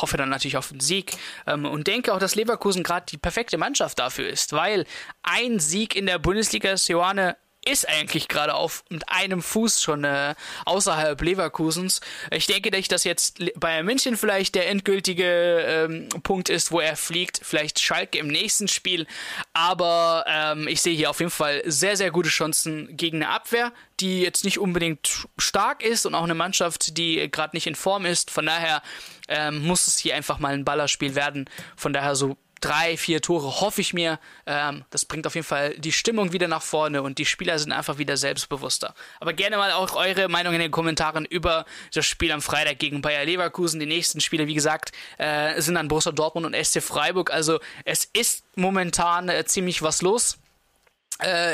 [0.02, 1.12] hoffe dann natürlich auf einen Sieg
[1.46, 4.86] ähm, und denke auch, dass Leverkusen gerade die perfekte Mannschaft dafür ist, weil
[5.22, 10.34] ein Sieg in der Bundesliga Sioane ist eigentlich gerade auf mit einem Fuß schon äh,
[10.64, 12.00] außerhalb Leverkusens.
[12.30, 15.24] Ich denke, dass das jetzt Bayern München vielleicht der endgültige
[15.66, 17.40] ähm, Punkt ist, wo er fliegt.
[17.42, 19.06] Vielleicht Schalke im nächsten Spiel.
[19.52, 23.72] Aber ähm, ich sehe hier auf jeden Fall sehr, sehr gute Chancen gegen eine Abwehr,
[24.00, 28.04] die jetzt nicht unbedingt stark ist und auch eine Mannschaft, die gerade nicht in Form
[28.04, 28.30] ist.
[28.30, 28.82] Von daher
[29.28, 31.48] ähm, muss es hier einfach mal ein Ballerspiel werden.
[31.76, 34.18] Von daher so drei, vier Tore hoffe ich mir.
[34.46, 37.72] Ähm, das bringt auf jeden Fall die Stimmung wieder nach vorne und die Spieler sind
[37.72, 38.94] einfach wieder selbstbewusster.
[39.20, 43.02] Aber gerne mal auch eure Meinung in den Kommentaren über das Spiel am Freitag gegen
[43.02, 43.80] Bayer Leverkusen.
[43.80, 47.30] Die nächsten Spiele, wie gesagt, äh, sind dann Borussia Dortmund und SC Freiburg.
[47.30, 50.38] Also es ist momentan äh, ziemlich was los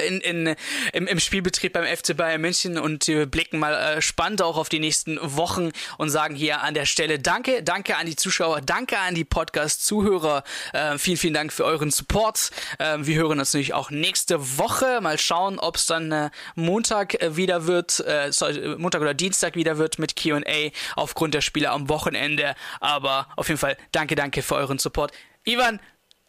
[0.07, 0.57] in, in,
[0.95, 4.71] im, im Spielbetrieb beim FC Bayern München und wir blicken mal äh, spannend auch auf
[4.71, 8.99] die nächsten Wochen und sagen hier an der Stelle Danke, danke an die Zuschauer, danke
[8.99, 12.51] an die Podcast-Zuhörer, äh, vielen, vielen Dank für euren Support.
[12.79, 17.23] Äh, wir hören uns natürlich auch nächste Woche, mal schauen, ob es dann äh, Montag
[17.23, 21.71] äh, wieder wird, äh, sorry, Montag oder Dienstag wieder wird mit Q&A aufgrund der Spiele
[21.71, 25.13] am Wochenende, aber auf jeden Fall danke, danke für euren Support.
[25.45, 25.81] Ivan,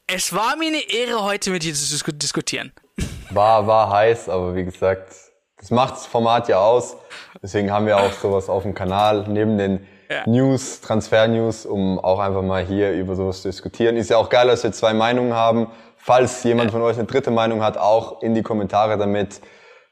[0.07, 2.73] es war mir eine Ehre, heute mit dir zu diskutieren.
[3.34, 5.13] War, war heiß, aber wie gesagt,
[5.57, 6.97] das macht das Format ja aus.
[7.41, 10.23] Deswegen haben wir auch sowas auf dem Kanal, neben den ja.
[10.25, 13.95] News, Transfer-News, um auch einfach mal hier über sowas zu diskutieren.
[13.95, 15.67] Ist ja auch geil, dass wir zwei Meinungen haben.
[15.97, 19.39] Falls jemand von euch eine dritte Meinung hat, auch in die Kommentare damit.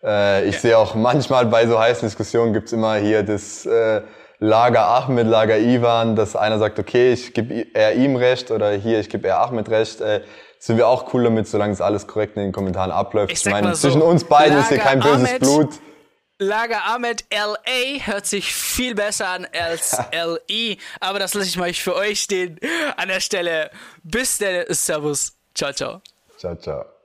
[0.03, 0.61] Äh, ich ja.
[0.61, 4.01] sehe auch manchmal bei so heißen Diskussionen gibt's immer hier das äh,
[4.39, 8.99] Lager Ahmed, Lager Ivan, dass einer sagt, okay, ich gebe eher ihm recht oder hier,
[8.99, 10.01] ich gebe eher Ahmed recht.
[10.01, 10.21] Äh,
[10.59, 13.31] sind wir auch cool damit, solange es alles korrekt in den Kommentaren abläuft.
[13.31, 15.69] Ich, ich meine, so, zwischen uns beiden Lager ist hier kein böses Ahmed, Blut.
[16.37, 21.73] Lager Ahmed LA hört sich viel besser an als LE, aber das lasse ich mal
[21.73, 22.59] für euch stehen.
[22.97, 23.71] An der Stelle,
[24.03, 26.01] bis dann, Servus, ciao, ciao.
[26.37, 26.98] Ciao, ciao.